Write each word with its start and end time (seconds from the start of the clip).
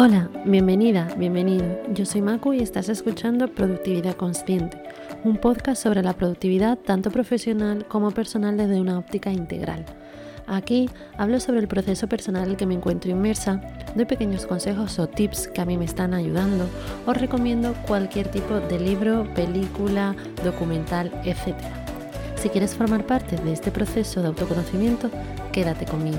Hola, 0.00 0.30
bienvenida, 0.44 1.08
bienvenido. 1.16 1.76
Yo 1.92 2.06
soy 2.06 2.22
Maku 2.22 2.52
y 2.52 2.60
estás 2.60 2.88
escuchando 2.88 3.48
Productividad 3.48 4.14
Consciente, 4.14 4.80
un 5.24 5.38
podcast 5.38 5.82
sobre 5.82 6.04
la 6.04 6.12
productividad 6.12 6.78
tanto 6.78 7.10
profesional 7.10 7.84
como 7.88 8.12
personal 8.12 8.56
desde 8.56 8.80
una 8.80 8.96
óptica 8.96 9.32
integral. 9.32 9.84
Aquí 10.46 10.88
hablo 11.16 11.40
sobre 11.40 11.58
el 11.58 11.66
proceso 11.66 12.06
personal 12.06 12.44
en 12.44 12.50
el 12.50 12.56
que 12.56 12.64
me 12.64 12.74
encuentro 12.74 13.10
inmersa, 13.10 13.60
doy 13.96 14.04
pequeños 14.04 14.46
consejos 14.46 15.00
o 15.00 15.08
tips 15.08 15.48
que 15.48 15.62
a 15.62 15.64
mí 15.64 15.76
me 15.76 15.86
están 15.86 16.14
ayudando, 16.14 16.68
os 17.04 17.16
recomiendo 17.16 17.74
cualquier 17.88 18.28
tipo 18.28 18.60
de 18.60 18.78
libro, 18.78 19.26
película, 19.34 20.14
documental, 20.44 21.10
etc. 21.24 21.56
Si 22.36 22.50
quieres 22.50 22.76
formar 22.76 23.04
parte 23.04 23.34
de 23.34 23.52
este 23.52 23.72
proceso 23.72 24.22
de 24.22 24.28
autoconocimiento, 24.28 25.10
quédate 25.50 25.86
conmigo. 25.86 26.18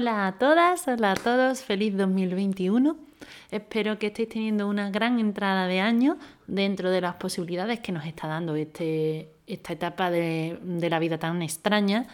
Hola 0.00 0.28
a 0.28 0.38
todas, 0.38 0.88
hola 0.88 1.12
a 1.12 1.14
todos, 1.14 1.60
feliz 1.60 1.94
2021. 1.94 2.96
Espero 3.50 3.98
que 3.98 4.06
estéis 4.06 4.30
teniendo 4.30 4.66
una 4.66 4.90
gran 4.90 5.20
entrada 5.20 5.66
de 5.66 5.80
año 5.80 6.16
dentro 6.46 6.90
de 6.90 7.02
las 7.02 7.16
posibilidades 7.16 7.80
que 7.80 7.92
nos 7.92 8.06
está 8.06 8.26
dando 8.26 8.56
este, 8.56 9.28
esta 9.46 9.74
etapa 9.74 10.10
de, 10.10 10.58
la 10.88 10.98
vida 10.98 11.18
tan 11.18 11.42
extraña. 11.42 12.06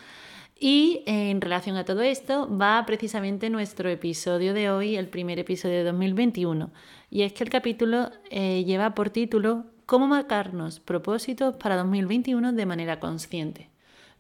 Y 0.59 1.04
en 1.06 1.40
relación 1.40 1.76
a 1.76 1.84
todo 1.84 2.02
esto 2.02 2.48
va 2.59 2.82
precisamente 2.86 3.50
nuestro 3.50 3.88
episodio 3.88 4.52
de 4.52 4.68
hoy, 4.68 4.96
el 4.96 5.06
primer 5.06 5.38
episodio 5.38 5.76
de 5.76 5.84
2021. 5.84 6.73
Y 7.09 7.23
es 7.23 7.34
que 7.34 7.45
el 7.45 7.50
capítulo 7.50 8.10
eh, 8.30 8.64
lleva 8.64 8.96
por 8.96 9.10
título 9.10 9.65
Cómo 9.87 10.09
marcarnos 10.09 10.80
propósitos 10.80 11.54
para 11.54 11.76
2021 11.76 12.52
de 12.52 12.66
manera 12.66 12.98
consciente. 12.98 13.76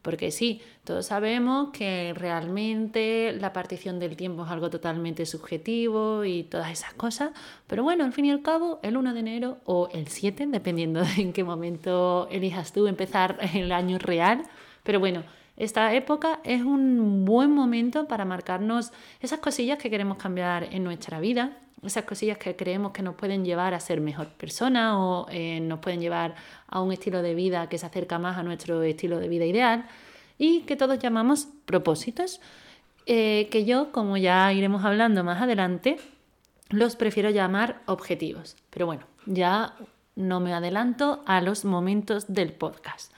Porque 0.06 0.30
sí, 0.30 0.60
todos 0.84 1.06
sabemos 1.06 1.70
que 1.72 2.14
realmente 2.14 3.36
la 3.40 3.52
partición 3.52 3.98
del 3.98 4.16
tiempo 4.16 4.44
es 4.44 4.52
algo 4.52 4.70
totalmente 4.70 5.26
subjetivo 5.26 6.24
y 6.24 6.44
todas 6.44 6.70
esas 6.70 6.94
cosas, 6.94 7.32
pero 7.66 7.82
bueno, 7.82 8.04
al 8.04 8.12
fin 8.12 8.26
y 8.26 8.30
al 8.30 8.40
cabo, 8.40 8.78
el 8.84 8.96
1 8.96 9.14
de 9.14 9.18
enero 9.18 9.58
o 9.64 9.88
el 9.92 10.06
7, 10.06 10.46
dependiendo 10.46 11.00
de 11.16 11.20
en 11.20 11.32
qué 11.32 11.42
momento 11.42 12.28
elijas 12.30 12.72
tú 12.72 12.86
empezar 12.86 13.36
el 13.52 13.72
año 13.72 13.98
real, 13.98 14.44
pero 14.84 15.00
bueno, 15.00 15.24
esta 15.56 15.92
época 15.92 16.38
es 16.44 16.62
un 16.62 17.24
buen 17.24 17.50
momento 17.50 18.06
para 18.06 18.24
marcarnos 18.24 18.92
esas 19.20 19.40
cosillas 19.40 19.76
que 19.76 19.90
queremos 19.90 20.18
cambiar 20.18 20.72
en 20.72 20.84
nuestra 20.84 21.18
vida, 21.18 21.58
esas 21.82 22.04
cosillas 22.04 22.38
que 22.38 22.56
creemos 22.56 22.92
que 22.92 23.02
nos 23.02 23.14
pueden 23.14 23.44
llevar 23.44 23.74
a 23.74 23.80
ser 23.80 24.00
mejor 24.00 24.28
persona 24.28 24.98
o 24.98 25.26
eh, 25.30 25.60
nos 25.60 25.80
pueden 25.80 26.00
llevar 26.00 26.34
a 26.68 26.80
un 26.80 26.92
estilo 26.92 27.22
de 27.22 27.34
vida 27.34 27.68
que 27.68 27.78
se 27.78 27.86
acerca 27.86 28.18
más 28.18 28.38
a 28.38 28.42
nuestro 28.42 28.82
estilo 28.82 29.18
de 29.18 29.28
vida 29.28 29.44
ideal 29.44 29.86
y 30.38 30.60
que 30.62 30.76
todos 30.76 30.98
llamamos 30.98 31.48
propósitos, 31.64 32.40
eh, 33.06 33.48
que 33.50 33.64
yo, 33.64 33.92
como 33.92 34.16
ya 34.16 34.52
iremos 34.52 34.84
hablando 34.84 35.22
más 35.24 35.40
adelante, 35.40 35.98
los 36.70 36.96
prefiero 36.96 37.30
llamar 37.30 37.82
objetivos. 37.86 38.56
Pero 38.70 38.86
bueno, 38.86 39.04
ya 39.26 39.74
no 40.14 40.40
me 40.40 40.52
adelanto 40.52 41.22
a 41.26 41.40
los 41.40 41.64
momentos 41.64 42.32
del 42.32 42.52
podcast. 42.52 43.12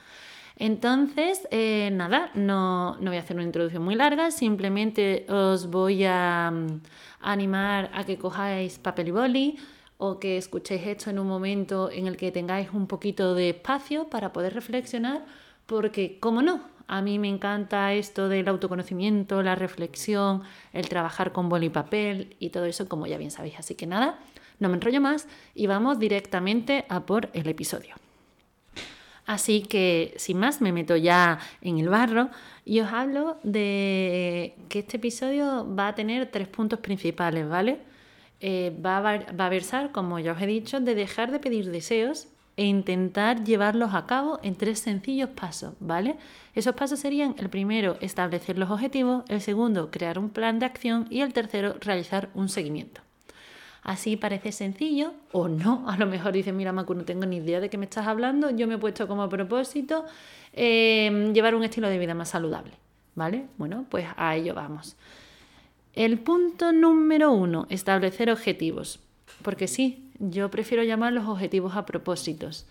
Entonces, 0.59 1.47
eh, 1.51 1.89
nada, 1.93 2.31
no, 2.33 2.97
no, 2.97 3.11
voy 3.11 3.17
a 3.17 3.21
hacer 3.21 3.37
una 3.37 3.45
introducción 3.45 3.81
muy 3.81 3.95
larga, 3.95 4.29
simplemente 4.29 5.25
os 5.29 5.69
voy 5.69 6.03
a, 6.03 6.51
mm, 6.51 6.81
animar 7.21 7.89
a 7.93 8.03
que 8.03 8.17
cojáis 8.17 8.77
papel 8.77 9.07
y 9.07 9.11
boli 9.11 9.57
o 9.97 10.19
que 10.19 10.37
escuchéis 10.37 10.85
esto 10.85 11.09
en 11.09 11.19
un 11.19 11.27
momento 11.27 11.89
en 11.89 12.07
el 12.07 12.17
que 12.17 12.31
tengáis 12.31 12.69
un 12.73 12.87
poquito 12.87 13.35
de 13.35 13.49
espacio 13.51 14.09
para 14.09 14.33
poder 14.33 14.53
reflexionar, 14.53 15.25
porque, 15.65 16.19
como 16.19 16.41
no, 16.41 16.61
a 16.87 17.01
mí 17.01 17.19
me 17.19 17.29
encanta 17.29 17.93
esto 17.93 18.27
del 18.27 18.47
autoconocimiento, 18.49 19.41
la 19.43 19.55
reflexión, 19.55 20.43
el 20.73 20.89
trabajar 20.89 21.31
con 21.31 21.47
boli 21.47 21.67
y 21.67 21.69
papel 21.69 22.35
y 22.39 22.49
todo 22.49 22.65
eso, 22.65 22.89
como 22.89 23.07
ya 23.07 23.17
bien 23.17 23.31
sabéis. 23.31 23.59
Así 23.59 23.75
que 23.75 23.87
nada, 23.87 24.19
no 24.59 24.67
me 24.69 24.75
enrollo 24.75 24.99
más 24.99 25.27
y 25.55 25.67
vamos 25.67 25.99
directamente 25.99 26.85
a 26.89 27.05
por 27.05 27.29
el 27.33 27.47
episodio. 27.47 28.08
Así 29.29 29.61
que, 29.61 30.15
sin 30.17 30.39
más, 30.39 30.59
me 30.59 30.71
meto 30.71 30.95
ya 30.95 31.37
en 31.61 31.77
el 31.77 31.87
barro 31.87 32.31
y 32.65 32.79
os 32.79 32.91
hablo 32.91 33.37
de 33.43 34.55
que 34.69 34.79
este 34.79 34.97
episodio 34.97 35.67
va 35.75 35.89
a 35.89 35.93
tener 35.93 36.31
tres 36.31 36.47
puntos 36.47 36.79
principales, 36.79 37.47
¿vale? 37.47 37.77
Eh, 38.39 38.75
va, 38.83 38.97
a, 38.97 39.31
va 39.33 39.45
a 39.45 39.49
versar, 39.49 39.91
como 39.91 40.17
ya 40.17 40.31
os 40.31 40.41
he 40.41 40.47
dicho, 40.47 40.79
de 40.79 40.95
dejar 40.95 41.29
de 41.31 41.37
pedir 41.37 41.69
deseos 41.69 42.27
e 42.57 42.65
intentar 42.65 43.43
llevarlos 43.43 43.93
a 43.93 44.07
cabo 44.07 44.39
en 44.41 44.55
tres 44.55 44.79
sencillos 44.79 45.29
pasos, 45.29 45.75
¿vale? 45.79 46.17
Esos 46.55 46.73
pasos 46.73 46.99
serían 46.99 47.35
el 47.37 47.51
primero, 47.51 47.97
establecer 48.01 48.57
los 48.57 48.71
objetivos, 48.71 49.25
el 49.27 49.41
segundo, 49.41 49.91
crear 49.91 50.17
un 50.17 50.31
plan 50.31 50.57
de 50.57 50.65
acción 50.65 51.05
y 51.11 51.21
el 51.21 51.33
tercero, 51.33 51.75
realizar 51.79 52.31
un 52.33 52.49
seguimiento. 52.49 53.01
Así 53.83 54.17
parece 54.17 54.51
sencillo 54.51 55.13
o 55.31 55.47
no. 55.47 55.89
A 55.89 55.97
lo 55.97 56.05
mejor 56.05 56.33
dices, 56.33 56.53
mira, 56.53 56.71
Macu, 56.71 56.93
no 56.93 57.05
tengo 57.05 57.25
ni 57.25 57.37
idea 57.37 57.59
de 57.59 57.69
qué 57.69 57.77
me 57.77 57.85
estás 57.85 58.07
hablando. 58.07 58.49
Yo 58.51 58.67
me 58.67 58.75
he 58.75 58.77
puesto 58.77 59.07
como 59.07 59.27
propósito 59.29 60.05
em, 60.53 61.33
llevar 61.33 61.55
un 61.55 61.63
estilo 61.63 61.87
de 61.87 61.97
vida 61.97 62.13
más 62.13 62.29
saludable. 62.29 62.73
¿Vale? 63.15 63.47
Bueno, 63.57 63.85
pues 63.89 64.05
a 64.15 64.35
ello 64.35 64.53
vamos. 64.53 64.95
El 65.93 66.19
punto 66.19 66.71
número 66.71 67.31
uno, 67.31 67.65
establecer 67.69 68.29
objetivos. 68.29 68.99
Porque 69.41 69.67
sí, 69.67 70.09
yo 70.19 70.49
prefiero 70.51 70.83
llamar 70.83 71.13
los 71.13 71.27
objetivos 71.27 71.75
a 71.75 71.85
propósitos. 71.85 72.65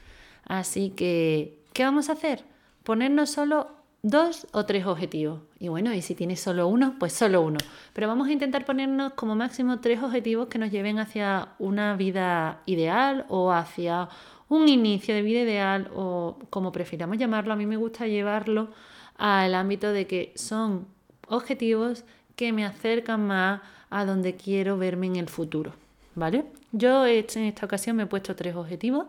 Así 0.45 0.91
que, 0.91 1.59
¿qué 1.73 1.85
vamos 1.85 2.09
a 2.09 2.13
hacer? 2.13 2.45
Ponernos 2.85 3.31
solo 3.31 3.78
dos 4.03 4.47
o 4.53 4.65
tres 4.65 4.87
objetivos. 4.87 5.41
Y 5.59 5.69
bueno, 5.69 5.93
y 5.93 6.03
si 6.03 6.15
tienes 6.15 6.41
solo 6.41 6.69
uno, 6.69 6.95
pues 6.99 7.13
solo 7.13 7.43
uno. 7.43 7.59
Pero 7.93 8.07
vamos 8.09 8.29
a 8.29 8.33
intentar 8.33 8.65
ponernos 8.65 9.13
como 9.15 9.35
máximo 9.35 9.81
tres 9.81 10.03
objetivos 10.03 10.49
que 10.49 10.59
nos 10.59 10.71
lleven 10.71 10.99
hacia 10.99 11.49
una 11.59 11.97
vida 11.97 12.63
ideal 12.67 13.27
o 13.29 13.53
hacia 13.53 14.09
un 14.49 14.69
inicio 14.69 15.15
de 15.15 15.23
vida 15.23 15.41
ideal 15.41 15.91
o 15.95 16.39
como 16.51 16.73
prefiramos 16.73 17.19
llamarlo. 17.19 17.53
A 17.53 17.57
mí 17.57 17.67
me 17.67 17.77
gusta 17.77 18.07
llevarlo 18.07 18.71
al 19.17 19.55
ámbito 19.55 19.93
de 19.93 20.07
que 20.07 20.33
son 20.37 20.87
objetivos 21.27 22.05
que 22.37 22.53
me 22.53 22.65
acercan 22.65 23.27
más 23.27 23.61
a 23.91 24.05
donde 24.05 24.37
quiero 24.37 24.79
verme 24.79 25.07
en 25.07 25.17
el 25.17 25.29
futuro. 25.29 25.73
¿Vale? 26.15 26.47
Yo 26.73 27.07
en 27.07 27.27
esta 27.45 27.67
ocasión 27.67 27.97
me 27.97 28.05
he 28.05 28.07
puesto 28.07 28.35
tres 28.35 28.57
objetivos. 28.57 29.07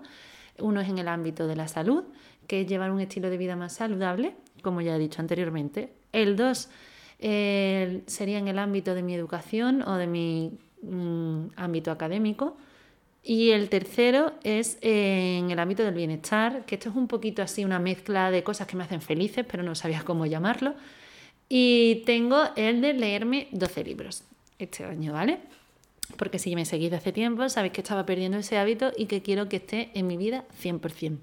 Uno 0.60 0.82
es 0.82 0.90
en 0.90 0.98
el 0.98 1.08
ámbito 1.08 1.48
de 1.48 1.56
la 1.56 1.68
salud, 1.68 2.04
que 2.48 2.62
es 2.62 2.68
llevar 2.68 2.92
un 2.92 3.00
estilo 3.00 3.30
de 3.30 3.38
vida 3.38 3.56
más 3.56 3.74
saludable 3.74 4.36
como 4.60 4.82
ya 4.82 4.96
he 4.96 5.00
dicho 5.00 5.22
anteriormente. 5.22 5.92
El 6.12 6.36
2 6.36 6.70
sería 7.20 8.38
en 8.38 8.48
el 8.48 8.60
ámbito 8.60 8.96
de 8.96 9.04
mi 9.04 9.14
educación 9.14 9.82
o 9.82 9.96
de 9.96 10.08
mi 10.08 10.52
mm, 10.82 11.48
ámbito 11.56 11.92
académico. 11.92 12.58
Y 13.22 13.52
el 13.52 13.70
tercero 13.70 14.34
es 14.44 14.78
en 14.82 15.52
el 15.52 15.60
ámbito 15.60 15.84
del 15.84 15.94
bienestar, 15.94 16.66
que 16.66 16.76
esto 16.76 16.90
es 16.90 16.96
un 16.96 17.08
poquito 17.08 17.42
así 17.42 17.66
una 17.66 17.78
mezcla 17.78 18.32
de 18.32 18.44
cosas 18.44 18.66
que 18.66 18.78
me 18.78 18.84
hacen 18.84 19.02
felices, 19.02 19.46
pero 19.50 19.62
no 19.62 19.76
sabía 19.76 20.04
cómo 20.04 20.26
llamarlo. 20.26 20.74
Y 21.50 22.04
tengo 22.06 22.44
el 22.56 22.82
de 22.82 22.94
leerme 22.94 23.48
12 23.52 23.84
libros 23.84 24.24
este 24.58 24.86
año, 24.86 25.14
¿vale? 25.14 25.40
Porque 26.18 26.40
si 26.40 26.56
me 26.56 26.66
seguís 26.66 26.92
de 26.92 26.98
hace 26.98 27.12
tiempo, 27.12 27.50
sabéis 27.50 27.74
que 27.74 27.82
estaba 27.82 28.06
perdiendo 28.06 28.38
ese 28.38 28.58
hábito 28.58 28.92
y 28.96 29.06
que 29.06 29.22
quiero 29.22 29.50
que 29.50 29.58
esté 29.58 29.92
en 29.94 30.08
mi 30.08 30.16
vida 30.16 30.46
100% 30.64 31.18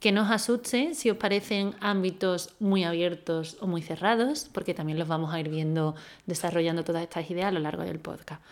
que 0.00 0.12
no 0.12 0.22
os 0.22 0.30
asuste 0.30 0.94
si 0.94 1.10
os 1.10 1.18
parecen 1.18 1.74
ámbitos 1.80 2.54
muy 2.58 2.84
abiertos 2.84 3.58
o 3.60 3.66
muy 3.66 3.82
cerrados, 3.82 4.48
porque 4.52 4.74
también 4.74 4.98
los 4.98 5.08
vamos 5.08 5.32
a 5.32 5.38
ir 5.38 5.50
viendo 5.50 5.94
desarrollando 6.26 6.84
todas 6.84 7.02
estas 7.02 7.30
ideas 7.30 7.48
a 7.48 7.52
lo 7.52 7.60
largo 7.60 7.84
del 7.84 8.00
podcast. 8.00 8.42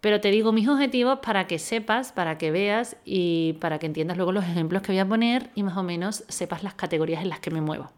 Pero 0.00 0.20
te 0.20 0.30
digo 0.30 0.52
mis 0.52 0.68
objetivos 0.68 1.20
para 1.20 1.46
que 1.46 1.58
sepas, 1.58 2.12
para 2.12 2.36
que 2.36 2.50
veas 2.50 2.96
y 3.04 3.54
para 3.54 3.78
que 3.78 3.86
entiendas 3.86 4.16
luego 4.16 4.32
los 4.32 4.44
ejemplos 4.44 4.82
que 4.82 4.92
voy 4.92 4.98
a 4.98 5.08
poner 5.08 5.50
y 5.54 5.62
más 5.62 5.76
o 5.76 5.82
menos 5.82 6.24
sepas 6.28 6.62
las 6.62 6.74
categorías 6.74 7.22
en 7.22 7.30
las 7.30 7.40
que 7.40 7.50
me 7.50 7.60
muevo. 7.60 7.90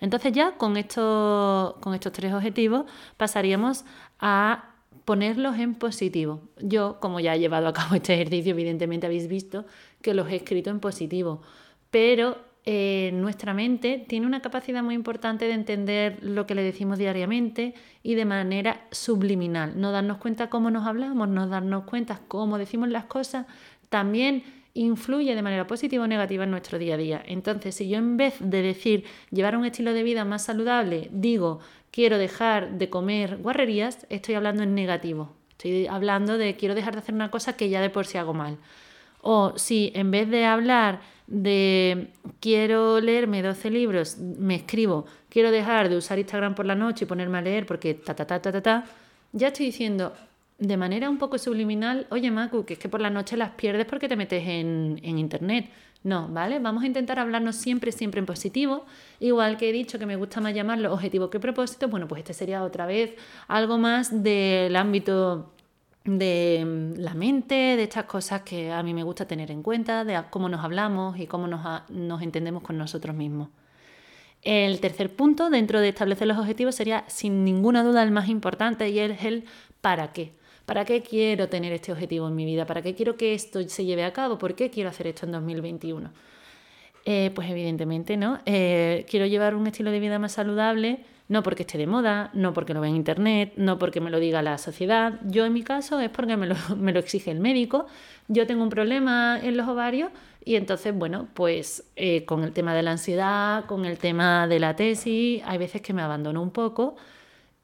Entonces 0.00 0.32
ya 0.32 0.52
con, 0.52 0.74
con 0.74 1.94
estos 1.94 2.12
tres 2.12 2.32
objetivos 2.32 2.84
pasaríamos 3.16 3.84
a 4.20 4.70
ponerlos 5.04 5.58
en 5.58 5.74
positivo. 5.74 6.40
Yo, 6.60 6.98
como 7.00 7.20
ya 7.20 7.34
he 7.34 7.38
llevado 7.38 7.68
a 7.68 7.72
cabo 7.72 7.94
este 7.94 8.14
ejercicio, 8.14 8.52
evidentemente 8.52 9.06
habéis 9.06 9.28
visto 9.28 9.64
que 10.02 10.14
los 10.14 10.28
he 10.30 10.36
escrito 10.36 10.70
en 10.70 10.80
positivo 10.80 11.42
pero 11.94 12.38
eh, 12.64 13.12
nuestra 13.14 13.54
mente 13.54 14.04
tiene 14.08 14.26
una 14.26 14.42
capacidad 14.42 14.82
muy 14.82 14.96
importante 14.96 15.44
de 15.44 15.52
entender 15.52 16.18
lo 16.22 16.44
que 16.44 16.56
le 16.56 16.64
decimos 16.64 16.98
diariamente 16.98 17.72
y 18.02 18.16
de 18.16 18.24
manera 18.24 18.88
subliminal. 18.90 19.80
No 19.80 19.92
darnos 19.92 20.16
cuenta 20.16 20.50
cómo 20.50 20.72
nos 20.72 20.88
hablamos, 20.88 21.28
no 21.28 21.46
darnos 21.46 21.84
cuenta 21.84 22.20
cómo 22.26 22.58
decimos 22.58 22.88
las 22.88 23.04
cosas, 23.04 23.46
también 23.90 24.42
influye 24.72 25.36
de 25.36 25.42
manera 25.42 25.68
positiva 25.68 26.02
o 26.02 26.08
negativa 26.08 26.42
en 26.42 26.50
nuestro 26.50 26.80
día 26.80 26.94
a 26.94 26.96
día. 26.96 27.22
Entonces, 27.24 27.76
si 27.76 27.88
yo 27.88 27.98
en 27.98 28.16
vez 28.16 28.38
de 28.40 28.62
decir 28.62 29.04
llevar 29.30 29.56
un 29.56 29.64
estilo 29.64 29.92
de 29.92 30.02
vida 30.02 30.24
más 30.24 30.46
saludable, 30.46 31.10
digo 31.12 31.60
quiero 31.92 32.18
dejar 32.18 32.76
de 32.76 32.90
comer 32.90 33.36
guarrerías, 33.36 34.04
estoy 34.10 34.34
hablando 34.34 34.64
en 34.64 34.74
negativo. 34.74 35.30
Estoy 35.50 35.86
hablando 35.86 36.38
de 36.38 36.56
quiero 36.56 36.74
dejar 36.74 36.94
de 36.94 36.98
hacer 36.98 37.14
una 37.14 37.30
cosa 37.30 37.56
que 37.56 37.68
ya 37.68 37.80
de 37.80 37.88
por 37.88 38.04
sí 38.04 38.18
hago 38.18 38.34
mal 38.34 38.58
O 39.20 39.52
si 39.56 39.92
en 39.94 40.10
vez 40.10 40.28
de 40.28 40.44
hablar 40.44 41.13
de 41.26 42.08
quiero 42.40 43.00
leerme 43.00 43.42
12 43.42 43.70
libros, 43.70 44.18
me 44.18 44.56
escribo, 44.56 45.06
quiero 45.28 45.50
dejar 45.50 45.88
de 45.88 45.96
usar 45.96 46.18
Instagram 46.18 46.54
por 46.54 46.66
la 46.66 46.74
noche 46.74 47.04
y 47.04 47.08
ponerme 47.08 47.38
a 47.38 47.42
leer 47.42 47.66
porque 47.66 47.94
ta, 47.94 48.14
ta, 48.14 48.26
ta, 48.26 48.40
ta, 48.40 48.52
ta, 48.52 48.62
ta, 48.62 48.84
ya 49.32 49.48
estoy 49.48 49.66
diciendo 49.66 50.12
de 50.58 50.76
manera 50.76 51.10
un 51.10 51.18
poco 51.18 51.38
subliminal, 51.38 52.06
oye 52.10 52.30
Macu, 52.30 52.64
que 52.64 52.74
es 52.74 52.78
que 52.78 52.88
por 52.88 53.00
la 53.00 53.10
noche 53.10 53.36
las 53.36 53.50
pierdes 53.50 53.86
porque 53.86 54.08
te 54.08 54.16
metes 54.16 54.46
en, 54.46 55.00
en 55.02 55.18
Internet. 55.18 55.70
No, 56.04 56.28
¿vale? 56.28 56.58
Vamos 56.58 56.84
a 56.84 56.86
intentar 56.86 57.18
hablarnos 57.18 57.56
siempre, 57.56 57.90
siempre 57.90 58.18
en 58.18 58.26
positivo. 58.26 58.84
Igual 59.20 59.56
que 59.56 59.70
he 59.70 59.72
dicho 59.72 59.98
que 59.98 60.04
me 60.04 60.16
gusta 60.16 60.38
más 60.42 60.54
llamarlo 60.54 60.92
objetivo 60.92 61.30
que 61.30 61.40
propósito, 61.40 61.88
bueno, 61.88 62.06
pues 62.06 62.18
este 62.20 62.34
sería 62.34 62.62
otra 62.62 62.84
vez 62.84 63.14
algo 63.48 63.78
más 63.78 64.22
del 64.22 64.76
ámbito 64.76 65.53
de 66.04 66.62
mm, 66.64 67.00
la 67.00 67.14
mente, 67.14 67.54
de 67.54 67.82
estas 67.82 68.04
cosas 68.04 68.42
que 68.42 68.70
a 68.70 68.82
mí 68.82 68.94
me 68.94 69.02
gusta 69.02 69.26
tener 69.26 69.50
en 69.50 69.62
cuenta, 69.62 70.04
de 70.04 70.22
cómo 70.30 70.48
nos 70.48 70.62
hablamos 70.64 71.18
y 71.18 71.26
cómo 71.26 71.46
nos, 71.46 71.88
nos 71.90 72.22
entendemos 72.22 72.62
con 72.62 72.78
nosotros 72.78 73.14
mismos. 73.16 73.48
El 74.42 74.78
tercer 74.80 75.16
punto 75.16 75.48
dentro 75.48 75.80
de 75.80 75.88
establecer 75.88 76.26
los 76.26 76.36
objetivos 76.36 76.74
sería 76.74 77.04
sin 77.08 77.44
ninguna 77.44 77.82
duda 77.82 78.02
el 78.02 78.10
más 78.10 78.28
importante 78.28 78.90
y 78.90 78.98
es 78.98 79.24
el 79.24 79.44
para 79.80 80.12
qué. 80.12 80.34
¿Para 80.66 80.84
qué 80.84 81.02
quiero 81.02 81.48
tener 81.48 81.72
este 81.72 81.92
objetivo 81.92 82.28
en 82.28 82.34
mi 82.34 82.44
vida? 82.44 82.66
¿Para 82.66 82.82
qué 82.82 82.94
quiero 82.94 83.16
que 83.16 83.34
esto 83.34 83.66
se 83.68 83.84
lleve 83.84 84.04
a 84.04 84.12
cabo? 84.12 84.38
¿Por 84.38 84.54
qué 84.54 84.70
quiero 84.70 84.90
hacer 84.90 85.06
esto 85.06 85.26
en 85.26 85.32
2021? 85.32 86.10
Eh, 87.06 87.30
pues 87.34 87.50
evidentemente, 87.50 88.16
¿no? 88.16 88.38
Eh, 88.46 89.04
quiero 89.10 89.26
llevar 89.26 89.54
un 89.54 89.66
estilo 89.66 89.90
de 89.90 90.00
vida 90.00 90.18
más 90.18 90.32
saludable, 90.32 91.04
no 91.34 91.42
porque 91.42 91.64
esté 91.64 91.78
de 91.78 91.88
moda, 91.88 92.30
no 92.32 92.52
porque 92.52 92.74
lo 92.74 92.80
vea 92.80 92.90
en 92.90 92.94
internet, 92.94 93.54
no 93.56 93.76
porque 93.76 94.00
me 94.00 94.08
lo 94.08 94.20
diga 94.20 94.40
la 94.40 94.56
sociedad. 94.56 95.18
Yo 95.24 95.44
en 95.44 95.52
mi 95.52 95.64
caso 95.64 95.98
es 95.98 96.08
porque 96.08 96.36
me 96.36 96.46
lo, 96.46 96.54
me 96.76 96.92
lo 96.92 97.00
exige 97.00 97.32
el 97.32 97.40
médico. 97.40 97.86
Yo 98.28 98.46
tengo 98.46 98.62
un 98.62 98.70
problema 98.70 99.40
en 99.42 99.56
los 99.56 99.66
ovarios 99.66 100.12
y 100.44 100.54
entonces, 100.54 100.94
bueno, 100.94 101.26
pues 101.34 101.90
eh, 101.96 102.24
con 102.24 102.44
el 102.44 102.52
tema 102.52 102.72
de 102.72 102.84
la 102.84 102.92
ansiedad, 102.92 103.64
con 103.64 103.84
el 103.84 103.98
tema 103.98 104.46
de 104.46 104.60
la 104.60 104.76
tesis, 104.76 105.42
hay 105.44 105.58
veces 105.58 105.82
que 105.82 105.92
me 105.92 106.02
abandono 106.02 106.40
un 106.40 106.52
poco 106.52 106.94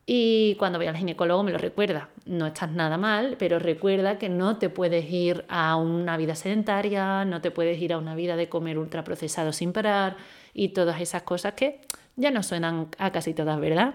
y 0.05 0.56
cuando 0.56 0.81
voy 0.81 0.88
al 0.88 0.96
ginecólogo 0.96 1.44
me 1.44 1.52
lo 1.52 1.58
recuerda. 1.58 2.08
No 2.26 2.49
estás 2.49 2.72
nada 2.72 2.99
mal, 2.99 3.37
pero 3.38 3.61
recuerda 3.61 4.19
que 4.19 4.28
no 4.28 4.56
te 4.56 4.69
puedes 4.69 5.08
ir 5.08 5.44
a 5.49 5.76
una 5.76 6.17
vida 6.17 6.34
sedentaria, 6.34 7.25
no 7.25 7.40
te 7.40 7.52
puedes 7.52 7.81
ir 7.81 7.93
a 7.93 7.99
una 7.99 8.17
vida 8.17 8.34
de 8.34 8.49
comer 8.49 8.78
ultraprocesado 8.78 9.52
sin 9.52 9.72
parar 9.72 10.17
y 10.52 10.70
todas 10.70 11.00
esas 11.00 11.22
cosas 11.22 11.52
que 11.52 11.81
ya 12.20 12.31
no 12.31 12.43
suenan 12.43 12.88
a 12.99 13.11
casi 13.11 13.34
todas, 13.34 13.58
¿verdad? 13.61 13.94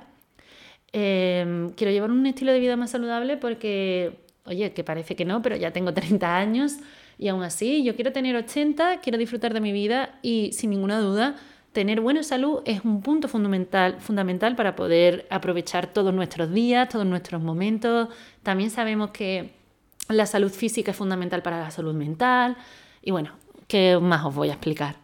Em, 0.91 1.71
quiero 1.71 1.91
llevar 1.91 2.11
un 2.11 2.25
estilo 2.25 2.51
de 2.51 2.59
vida 2.59 2.75
más 2.75 2.91
saludable 2.91 3.37
porque, 3.37 4.19
oye, 4.45 4.73
que 4.73 4.83
parece 4.83 5.15
que 5.15 5.25
no, 5.25 5.41
pero 5.41 5.55
ya 5.55 5.71
tengo 5.71 5.93
30 5.93 6.37
años 6.37 6.77
y 7.17 7.27
aún 7.27 7.43
así 7.43 7.83
yo 7.83 7.95
quiero 7.95 8.11
tener 8.11 8.35
80, 8.35 8.99
quiero 9.01 9.17
disfrutar 9.17 9.53
de 9.53 9.61
mi 9.61 9.71
vida 9.71 10.19
y 10.21 10.51
sin 10.53 10.69
ninguna 10.69 10.99
duda 10.99 11.35
tener 11.75 11.99
buena 11.99 12.23
salud 12.23 12.61
es 12.63 12.85
un 12.85 13.01
punto 13.01 13.27
fundamental, 13.27 13.97
fundamental 13.99 14.55
para 14.55 14.77
poder 14.77 15.27
aprovechar 15.29 15.87
todos 15.87 16.13
nuestros 16.13 16.53
días, 16.53 16.87
todos 16.87 17.05
nuestros 17.05 17.41
momentos. 17.41 18.07
También 18.43 18.69
sabemos 18.69 19.11
que 19.11 19.51
la 20.07 20.25
salud 20.25 20.49
física 20.49 20.91
es 20.91 20.97
fundamental 20.97 21.41
para 21.41 21.59
la 21.59 21.71
salud 21.71 21.93
mental. 21.93 22.55
Y 23.01 23.11
bueno, 23.11 23.31
¿qué 23.67 23.99
más 24.01 24.23
os 24.23 24.33
voy 24.33 24.49
a 24.49 24.53
explicar? 24.53 24.95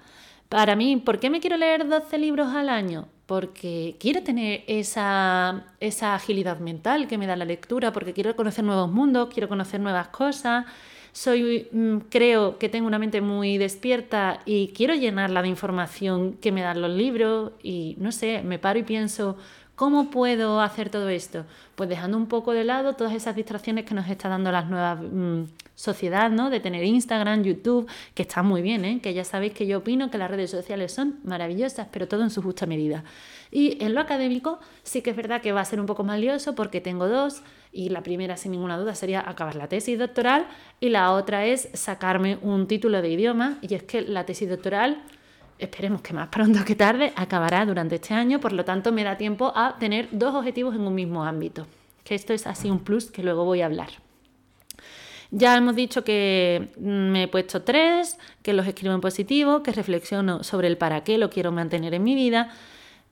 Para 0.51 0.75
mí, 0.75 0.97
¿por 0.97 1.17
qué 1.21 1.29
me 1.29 1.39
quiero 1.39 1.55
leer 1.55 1.87
12 1.87 2.17
libros 2.17 2.53
al 2.53 2.67
año? 2.67 3.07
Porque 3.25 3.95
quiero 4.01 4.21
tener 4.21 4.65
esa, 4.67 5.63
esa 5.79 6.13
agilidad 6.13 6.59
mental 6.59 7.07
que 7.07 7.17
me 7.17 7.25
da 7.25 7.37
la 7.37 7.45
lectura, 7.45 7.93
porque 7.93 8.11
quiero 8.11 8.35
conocer 8.35 8.65
nuevos 8.65 8.91
mundos, 8.91 9.29
quiero 9.31 9.47
conocer 9.47 9.79
nuevas 9.79 10.09
cosas 10.09 10.65
soy, 11.13 11.67
mm, 11.71 11.97
creo 12.09 12.57
que 12.57 12.69
tengo 12.69 12.87
una 12.87 12.99
mente 12.99 13.21
muy 13.21 13.57
despierta 13.57 14.39
y 14.45 14.69
quiero 14.69 14.93
llenarla 14.95 15.41
de 15.41 15.49
información 15.49 16.33
que 16.33 16.51
me 16.51 16.61
dan 16.61 16.81
los 16.81 16.91
libros 16.91 17.51
y 17.61 17.95
no 17.99 18.11
sé, 18.11 18.41
me 18.43 18.59
paro 18.59 18.79
y 18.79 18.83
pienso, 18.83 19.37
¿cómo 19.81 20.11
puedo 20.11 20.61
hacer 20.61 20.91
todo 20.91 21.09
esto? 21.09 21.43
Pues 21.73 21.89
dejando 21.89 22.15
un 22.15 22.27
poco 22.27 22.53
de 22.53 22.63
lado 22.63 22.93
todas 22.93 23.13
esas 23.13 23.35
distracciones 23.35 23.83
que 23.83 23.95
nos 23.95 24.07
está 24.07 24.29
dando 24.29 24.51
las 24.51 24.69
nuevas 24.69 24.99
mm, 25.01 25.45
sociedad, 25.73 26.29
¿no? 26.29 26.51
De 26.51 26.59
tener 26.59 26.83
Instagram, 26.83 27.41
YouTube, 27.41 27.89
que 28.13 28.21
está 28.21 28.43
muy 28.43 28.61
bien, 28.61 28.85
¿eh? 28.85 28.99
Que 29.01 29.15
ya 29.15 29.23
sabéis 29.23 29.53
que 29.53 29.65
yo 29.65 29.79
opino 29.79 30.11
que 30.11 30.19
las 30.19 30.29
redes 30.29 30.51
sociales 30.51 30.93
son 30.93 31.19
maravillosas, 31.23 31.87
pero 31.91 32.07
todo 32.07 32.21
en 32.21 32.29
su 32.29 32.43
justa 32.43 32.67
medida. 32.67 33.03
Y 33.49 33.83
en 33.83 33.95
lo 33.95 34.01
académico 34.01 34.59
sí 34.83 35.01
que 35.01 35.09
es 35.09 35.15
verdad 35.15 35.41
que 35.41 35.51
va 35.51 35.61
a 35.61 35.65
ser 35.65 35.79
un 35.79 35.87
poco 35.87 36.03
más 36.03 36.19
lioso 36.19 36.53
porque 36.53 36.79
tengo 36.79 37.07
dos 37.07 37.41
y 37.71 37.89
la 37.89 38.03
primera 38.03 38.37
sin 38.37 38.51
ninguna 38.51 38.77
duda 38.77 38.93
sería 38.93 39.27
acabar 39.27 39.55
la 39.55 39.67
tesis 39.67 39.97
doctoral 39.97 40.45
y 40.79 40.89
la 40.89 41.11
otra 41.11 41.47
es 41.47 41.69
sacarme 41.73 42.37
un 42.43 42.67
título 42.67 43.01
de 43.01 43.09
idioma 43.09 43.57
y 43.63 43.73
es 43.73 43.81
que 43.81 44.03
la 44.03 44.27
tesis 44.27 44.47
doctoral 44.47 45.01
esperemos 45.61 46.01
que 46.01 46.13
más 46.13 46.27
pronto 46.29 46.65
que 46.65 46.75
tarde 46.75 47.13
acabará 47.15 47.65
durante 47.65 47.95
este 47.95 48.13
año, 48.13 48.39
por 48.39 48.51
lo 48.51 48.65
tanto 48.65 48.91
me 48.91 49.03
da 49.03 49.17
tiempo 49.17 49.53
a 49.55 49.77
tener 49.79 50.09
dos 50.11 50.35
objetivos 50.35 50.75
en 50.75 50.81
un 50.81 50.95
mismo 50.95 51.23
ámbito, 51.23 51.67
que 52.03 52.15
esto 52.15 52.33
es 52.33 52.47
así 52.47 52.69
un 52.69 52.79
plus 52.79 53.11
que 53.11 53.23
luego 53.23 53.45
voy 53.45 53.61
a 53.61 53.67
hablar. 53.67 53.89
Ya 55.33 55.55
hemos 55.55 55.77
dicho 55.77 56.03
que 56.03 56.71
me 56.77 57.23
he 57.23 57.27
puesto 57.29 57.61
tres, 57.61 58.17
que 58.41 58.51
los 58.51 58.67
escribo 58.67 58.93
en 58.93 58.99
positivo, 58.99 59.63
que 59.63 59.71
reflexiono 59.71 60.43
sobre 60.43 60.67
el 60.67 60.77
para 60.77 61.05
qué 61.05 61.17
lo 61.17 61.29
quiero 61.29 61.53
mantener 61.53 61.93
en 61.93 62.03
mi 62.03 62.15
vida 62.15 62.51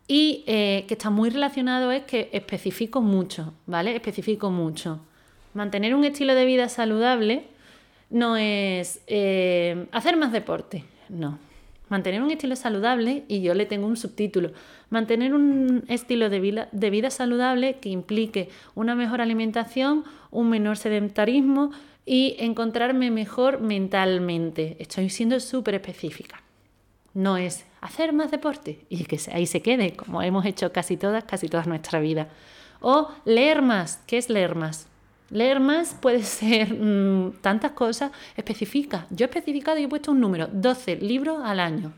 y 0.05 0.43
eh, 0.47 0.85
que 0.87 0.95
está 0.95 1.11
muy 1.11 1.29
relacionado 1.29 1.91
es 1.91 2.03
que 2.03 2.29
especifico 2.33 2.99
mucho, 2.99 3.53
¿vale? 3.67 3.95
Especifico 3.95 4.49
mucho. 4.49 4.99
Mantener 5.53 5.95
un 5.95 6.03
estilo 6.03 6.35
de 6.35 6.45
vida 6.45 6.67
saludable 6.67 7.43
no 8.09 8.35
es 8.35 9.01
eh, 9.07 9.85
hacer 9.91 10.17
más 10.17 10.31
deporte, 10.31 10.83
no. 11.07 11.37
Mantener 11.89 12.21
un 12.21 12.31
estilo 12.31 12.55
saludable, 12.55 13.23
y 13.27 13.41
yo 13.41 13.53
le 13.53 13.65
tengo 13.65 13.87
un 13.87 13.97
subtítulo, 13.97 14.51
mantener 14.89 15.33
un 15.33 15.83
estilo 15.87 16.29
de 16.29 16.39
vida, 16.39 17.09
saludable 17.09 17.79
que 17.79 17.89
implique 17.89 18.49
una 18.75 18.95
mejor 18.95 19.21
alimentación, 19.21 20.03
un 20.31 20.49
menor 20.49 20.77
sedentarismo 20.77 21.71
y 22.05 22.35
encontrarme 22.39 23.11
mejor 23.11 23.59
mentalmente. 23.59 24.77
Estoy 24.79 25.09
siendo 25.09 25.39
súper 25.39 25.75
específica. 25.75 26.41
No 27.13 27.37
es 27.37 27.65
hacer 27.81 28.13
más 28.13 28.29
deporte 28.29 28.85
y 28.89 29.03
que 29.05 29.19
ahí 29.31 29.47
se 29.47 29.61
quede, 29.61 29.93
como 29.93 30.21
hemos 30.21 30.45
hecho 30.45 30.71
casi 30.71 30.95
todas, 30.95 31.23
casi 31.23 31.47
toda 31.47 31.63
nuestra 31.65 31.99
vida. 31.99 32.27
O 32.81 33.09
leer 33.25 33.61
más. 33.61 34.03
¿Qué 34.07 34.17
es 34.17 34.29
leer 34.29 34.55
más? 34.55 34.87
Leer 35.29 35.59
más 35.59 35.95
puede 35.99 36.23
ser 36.23 36.73
mm, 36.73 37.41
tantas 37.41 37.71
cosas. 37.71 38.11
Especifica. 38.35 39.05
Yo 39.09 39.25
he 39.25 39.29
especificado 39.29 39.77
y 39.77 39.83
he 39.83 39.87
puesto 39.87 40.11
un 40.11 40.19
número, 40.19 40.47
12 40.51 40.97
libros 40.97 41.39
al 41.43 41.59
año. 41.59 41.93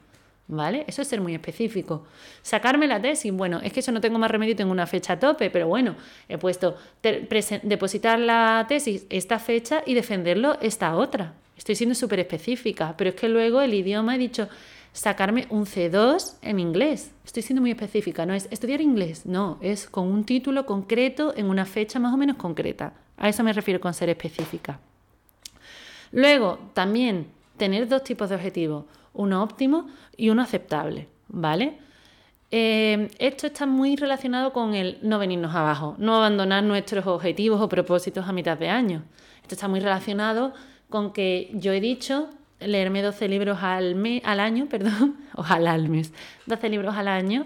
¿Vale? 0.48 0.84
Eso 0.86 1.02
es 1.02 1.08
ser 1.08 1.22
muy 1.22 1.34
específico. 1.34 2.06
Sacarme 2.42 2.86
la 2.86 3.02
tesis, 3.02 3.32
bueno, 3.32 3.62
es 3.64 3.72
que 3.72 3.80
eso 3.80 3.94
no 3.94 4.02
tengo 4.02 4.20
más 4.20 4.30
remedio, 4.30 4.54
tengo 4.54 4.72
una 4.72 4.86
fecha 4.86 5.14
a 5.14 5.20
tope, 5.20 5.50
pero 5.50 5.70
bueno, 5.70 5.96
he 6.28 6.38
puesto 6.38 6.76
depositar 7.02 8.20
la 8.20 8.66
tesis 8.68 9.06
esta 9.10 9.40
fecha 9.40 9.82
y 9.86 9.94
defenderlo 9.94 10.58
esta 10.60 10.96
otra. 10.96 11.36
Estoy 11.56 11.76
siendo 11.76 11.96
súper 11.96 12.20
específica, 12.20 12.96
pero 12.98 13.12
es 13.12 13.16
que 13.16 13.30
luego 13.30 13.62
el 13.62 13.74
idioma 13.74 14.16
he 14.16 14.18
dicho, 14.18 14.50
sacarme 14.94 15.48
un 15.50 15.66
C2 15.66 16.34
en 16.42 16.60
inglés. 16.60 17.12
Estoy 17.26 17.44
siendo 17.44 17.62
muy 17.62 17.72
específica, 17.72 18.26
no 18.26 18.34
es 18.34 18.48
estudiar 18.52 18.82
inglés, 18.82 19.26
no, 19.26 19.58
es 19.62 19.88
con 19.88 20.08
un 20.08 20.26
título 20.26 20.66
concreto 20.66 21.34
en 21.36 21.46
una 21.46 21.66
fecha 21.66 22.00
más 22.00 22.14
o 22.14 22.18
menos 22.18 22.36
concreta. 22.38 22.94
A 23.22 23.30
eso 23.30 23.44
me 23.44 23.54
refiero 23.54 23.80
con 23.80 23.94
ser 23.94 24.10
específica. 24.10 24.80
Luego, 26.12 26.58
también 26.74 27.28
tener 27.56 27.88
dos 27.88 28.04
tipos 28.04 28.30
de 28.30 28.36
objetivos, 28.36 28.86
uno 29.14 29.44
óptimo 29.44 29.88
y 30.18 30.32
uno 30.32 30.42
aceptable, 30.42 31.08
¿vale? 31.28 31.78
Eh, 32.50 33.12
esto 33.20 33.46
está 33.46 33.68
muy 33.68 33.96
relacionado 33.96 34.52
con 34.52 34.74
el 34.74 34.98
no 35.04 35.20
venirnos 35.20 35.54
abajo, 35.54 35.96
no 36.00 36.16
abandonar 36.16 36.64
nuestros 36.64 37.06
objetivos 37.06 37.62
o 37.62 37.70
propósitos 37.70 38.28
a 38.28 38.34
mitad 38.34 38.58
de 38.58 38.70
año. 38.70 39.04
Esto 39.44 39.54
está 39.54 39.68
muy 39.68 39.82
relacionado 39.82 40.54
con 40.90 41.14
que 41.14 41.52
yo 41.54 41.74
he 41.74 41.80
dicho 41.80 42.28
leerme 42.60 43.04
12 43.04 43.28
libros 43.28 43.60
al, 43.62 43.94
año, 44.40 44.66
perdón, 44.70 45.18
ojalá 45.36 45.74
al 45.74 45.90
mes, 45.90 46.12
12 46.48 46.70
libros 46.70 46.96
al 46.96 47.08
año, 47.08 47.46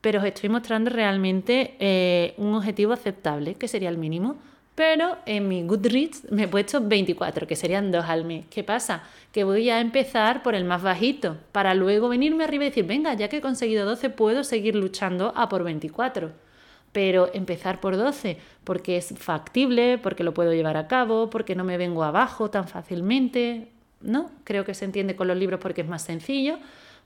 pero 0.00 0.18
os 0.18 0.26
estoy 0.26 0.48
mostrando 0.48 0.90
realmente 0.90 1.76
eh, 1.78 2.34
un 2.38 2.54
objetivo 2.56 2.92
aceptable, 2.92 3.54
que 3.54 3.68
sería 3.68 3.88
el 3.88 3.98
mínimo. 3.98 4.36
Pero 4.76 5.16
en 5.26 5.48
mi 5.48 5.66
Goodreads 5.66 6.30
me 6.30 6.44
he 6.44 6.48
puesto 6.48 6.80
24, 6.80 7.46
que 7.48 7.56
serían 7.56 7.90
dos 7.90 8.04
al 8.04 8.24
mes. 8.24 8.44
¿Qué 8.50 8.62
pasa? 8.62 9.02
Que 9.32 9.42
voy 9.42 9.70
a 9.70 9.80
empezar 9.80 10.42
por 10.44 10.54
el 10.54 10.64
más 10.64 10.82
bajito, 10.82 11.38
para 11.50 11.74
luego 11.74 12.08
venirme 12.08 12.44
arriba 12.44 12.64
y 12.64 12.68
decir, 12.68 12.86
venga, 12.86 13.14
ya 13.14 13.28
que 13.28 13.38
he 13.38 13.40
conseguido 13.40 13.86
12, 13.86 14.10
puedo 14.10 14.44
seguir 14.44 14.76
luchando 14.76 15.32
a 15.34 15.48
por 15.48 15.64
24 15.64 16.46
pero 16.92 17.28
empezar 17.34 17.78
por 17.78 17.94
12 17.94 18.38
porque 18.64 18.96
es 18.96 19.12
factible, 19.18 19.98
porque 19.98 20.24
lo 20.24 20.32
puedo 20.32 20.54
llevar 20.54 20.78
a 20.78 20.88
cabo, 20.88 21.28
porque 21.28 21.54
no 21.54 21.62
me 21.62 21.76
vengo 21.76 22.02
abajo 22.04 22.48
tan 22.48 22.68
fácilmente, 22.68 23.68
¿no? 24.00 24.30
Creo 24.44 24.64
que 24.64 24.72
se 24.72 24.86
entiende 24.86 25.14
con 25.14 25.28
los 25.28 25.36
libros 25.36 25.60
porque 25.60 25.82
es 25.82 25.88
más 25.88 26.00
sencillo, 26.00 26.58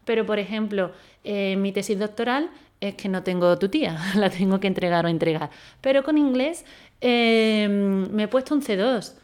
pero 0.05 0.25
por 0.25 0.39
ejemplo, 0.39 0.93
eh, 1.25 1.57
mi 1.57 1.73
tesis 1.73 1.99
doctoral 1.99 2.51
es 2.81 2.95
que 2.95 3.09
no 3.09 3.23
tengo 3.23 3.59
tu 3.59 3.69
tía, 3.69 3.99
la 4.17 4.31
tengo 4.31 4.61
que 4.61 4.67
entregar 4.67 5.05
o 5.05 5.09
entregar. 5.09 5.51
Pero 5.81 6.03
con 6.03 6.19
inglés 6.19 6.65
em, 7.01 8.11
me 8.11 8.25
he 8.25 8.29
puesto 8.29 8.55
un 8.55 8.63
C2. 8.63 9.15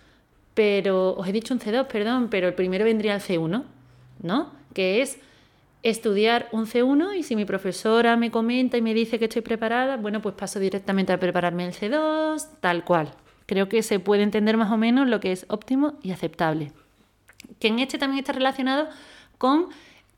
pero 0.54 1.14
os 1.16 1.28
he 1.28 1.32
dicho 1.32 1.52
un 1.54 1.60
C2, 1.60 1.86
perdón, 1.86 2.28
pero 2.30 2.48
el 2.48 2.54
primero 2.54 2.84
vendría 2.84 3.14
el 3.14 3.20
C1, 3.20 3.64
¿no? 4.22 4.52
Que 4.72 5.02
es 5.02 5.18
estudiar 5.82 6.48
un 6.52 6.66
C1 6.66 7.16
y 7.16 7.22
si 7.22 7.36
mi 7.36 7.44
profesora 7.44 8.16
me 8.16 8.30
comenta 8.30 8.76
y 8.76 8.82
me 8.82 8.94
dice 8.94 9.18
que 9.18 9.26
estoy 9.26 9.42
preparada, 9.42 9.96
bueno, 9.98 10.20
pues 10.22 10.34
paso 10.34 10.58
directamente 10.58 11.12
a 11.12 11.20
prepararme 11.20 11.66
el 11.66 11.74
C2, 11.74 12.48
tal 12.60 12.84
cual. 12.84 13.12
Creo 13.46 13.68
que 13.68 13.82
se 13.82 14.00
puede 14.00 14.22
entender 14.22 14.56
más 14.56 14.72
o 14.72 14.76
menos 14.76 15.06
lo 15.08 15.20
que 15.20 15.32
es 15.32 15.46
óptimo 15.48 15.94
y 16.02 16.10
aceptable. 16.10 16.72
Que 17.60 17.68
en 17.68 17.78
este 17.78 17.98
también 17.98 18.18
está 18.20 18.32
relacionado 18.32 18.88
con 19.38 19.68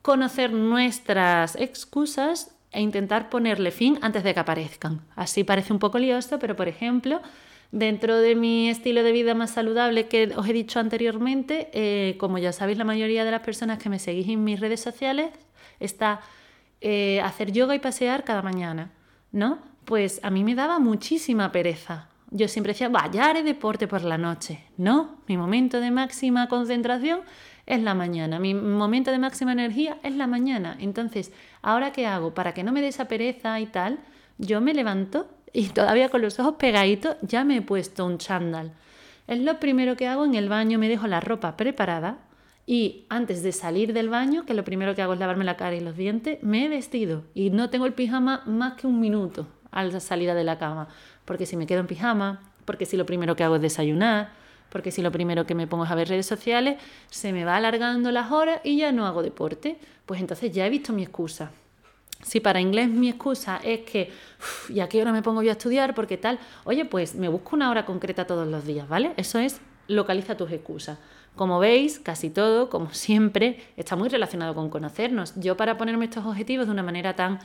conocer 0.02 0.52
nuestras 0.52 1.56
excusas 1.56 2.57
e 2.72 2.80
intentar 2.80 3.30
ponerle 3.30 3.70
fin 3.70 3.98
antes 4.02 4.22
de 4.24 4.34
que 4.34 4.40
aparezcan. 4.40 5.00
Así 5.16 5.44
parece 5.44 5.72
un 5.72 5.78
poco 5.78 5.98
lioso, 5.98 6.38
pero 6.38 6.54
por 6.56 6.68
ejemplo, 6.68 7.20
dentro 7.72 8.18
de 8.18 8.34
mi 8.34 8.68
estilo 8.68 9.02
de 9.02 9.12
vida 9.12 9.34
más 9.34 9.50
saludable 9.50 10.08
que 10.08 10.32
os 10.36 10.48
he 10.48 10.52
dicho 10.52 10.80
anteriormente, 10.80 11.70
eh, 11.72 12.16
como 12.18 12.38
ya 12.38 12.52
sabéis 12.52 12.78
la 12.78 12.84
mayoría 12.84 13.24
de 13.24 13.30
las 13.30 13.40
personas 13.40 13.78
que 13.78 13.88
me 13.88 13.98
seguís 13.98 14.28
en 14.28 14.44
mis 14.44 14.60
redes 14.60 14.80
sociales, 14.80 15.30
está 15.80 16.20
eh, 16.80 17.20
hacer 17.22 17.52
yoga 17.52 17.74
y 17.74 17.78
pasear 17.78 18.24
cada 18.24 18.42
mañana, 18.42 18.92
¿no? 19.32 19.58
Pues 19.84 20.20
a 20.22 20.30
mí 20.30 20.44
me 20.44 20.54
daba 20.54 20.78
muchísima 20.78 21.50
pereza. 21.50 22.08
Yo 22.30 22.46
siempre 22.46 22.74
decía, 22.74 22.90
vaya, 22.90 23.30
haré 23.30 23.42
deporte 23.42 23.88
por 23.88 24.04
la 24.04 24.18
noche. 24.18 24.62
No, 24.76 25.16
mi 25.26 25.38
momento 25.38 25.80
de 25.80 25.90
máxima 25.90 26.46
concentración 26.48 27.20
es 27.64 27.82
la 27.82 27.94
mañana. 27.94 28.38
Mi 28.38 28.54
momento 28.54 29.10
de 29.10 29.18
máxima 29.18 29.52
energía 29.52 29.98
es 30.02 30.14
la 30.14 30.26
mañana. 30.26 30.76
Entonces, 30.78 31.32
¿ahora 31.68 31.92
qué 31.92 32.06
hago? 32.06 32.32
Para 32.32 32.54
que 32.54 32.64
no 32.64 32.72
me 32.72 32.80
dé 32.80 32.88
esa 32.88 33.08
pereza 33.08 33.60
y 33.60 33.66
tal, 33.66 33.98
yo 34.38 34.60
me 34.62 34.72
levanto 34.72 35.28
y 35.52 35.68
todavía 35.68 36.08
con 36.08 36.22
los 36.22 36.38
ojos 36.40 36.54
pegaditos 36.58 37.16
ya 37.20 37.44
me 37.44 37.56
he 37.56 37.62
puesto 37.62 38.06
un 38.06 38.16
chándal. 38.16 38.72
Es 39.26 39.38
lo 39.38 39.60
primero 39.60 39.94
que 39.94 40.06
hago 40.06 40.24
en 40.24 40.34
el 40.34 40.48
baño, 40.48 40.78
me 40.78 40.88
dejo 40.88 41.06
la 41.06 41.20
ropa 41.20 41.58
preparada 41.58 42.18
y 42.64 43.04
antes 43.10 43.42
de 43.42 43.52
salir 43.52 43.92
del 43.92 44.08
baño, 44.08 44.46
que 44.46 44.54
lo 44.54 44.64
primero 44.64 44.94
que 44.94 45.02
hago 45.02 45.12
es 45.12 45.18
lavarme 45.18 45.44
la 45.44 45.58
cara 45.58 45.76
y 45.76 45.80
los 45.80 45.96
dientes, 45.96 46.42
me 46.42 46.64
he 46.64 46.68
vestido 46.70 47.24
y 47.34 47.50
no 47.50 47.68
tengo 47.68 47.84
el 47.84 47.92
pijama 47.92 48.42
más 48.46 48.74
que 48.74 48.86
un 48.86 48.98
minuto 48.98 49.46
a 49.70 49.84
la 49.84 50.00
salida 50.00 50.34
de 50.34 50.44
la 50.44 50.58
cama. 50.58 50.88
Porque 51.26 51.44
si 51.44 51.58
me 51.58 51.66
quedo 51.66 51.80
en 51.80 51.86
pijama, 51.86 52.40
porque 52.64 52.86
si 52.86 52.96
lo 52.96 53.04
primero 53.04 53.36
que 53.36 53.44
hago 53.44 53.56
es 53.56 53.62
desayunar, 53.62 54.30
porque 54.70 54.90
si 54.90 55.02
lo 55.02 55.10
primero 55.12 55.46
que 55.46 55.54
me 55.54 55.66
pongo 55.66 55.84
es 55.84 55.90
a 55.90 55.94
ver 55.94 56.08
redes 56.08 56.26
sociales, 56.26 56.78
se 57.10 57.32
me 57.32 57.44
va 57.44 57.56
alargando 57.56 58.10
las 58.10 58.30
horas 58.30 58.60
y 58.64 58.78
ya 58.78 58.92
no 58.92 59.06
hago 59.06 59.22
deporte. 59.22 59.78
Pues 60.06 60.20
entonces 60.20 60.52
ya 60.52 60.66
he 60.66 60.70
visto 60.70 60.92
mi 60.92 61.02
excusa. 61.02 61.50
Si 62.22 62.40
para 62.40 62.60
inglés 62.60 62.88
mi 62.88 63.08
excusa 63.08 63.60
es 63.62 63.80
que, 63.80 64.10
¿y 64.68 64.80
a 64.80 64.88
qué 64.88 65.00
hora 65.00 65.12
me 65.12 65.22
pongo 65.22 65.42
yo 65.42 65.50
a 65.50 65.52
estudiar? 65.52 65.94
Porque 65.94 66.16
tal, 66.16 66.38
oye, 66.64 66.84
pues 66.84 67.14
me 67.14 67.28
busco 67.28 67.54
una 67.54 67.70
hora 67.70 67.86
concreta 67.86 68.26
todos 68.26 68.48
los 68.48 68.66
días, 68.66 68.88
¿vale? 68.88 69.12
Eso 69.16 69.38
es, 69.38 69.60
localiza 69.86 70.36
tus 70.36 70.50
excusas. 70.50 70.98
Como 71.36 71.60
veis, 71.60 72.00
casi 72.00 72.30
todo, 72.30 72.68
como 72.68 72.92
siempre, 72.92 73.62
está 73.76 73.94
muy 73.94 74.08
relacionado 74.08 74.54
con 74.54 74.68
conocernos. 74.68 75.34
Yo 75.36 75.56
para 75.56 75.78
ponerme 75.78 76.06
estos 76.06 76.26
objetivos 76.26 76.66
de 76.66 76.72
una 76.72 76.82
manera 76.82 77.14
tan 77.14 77.38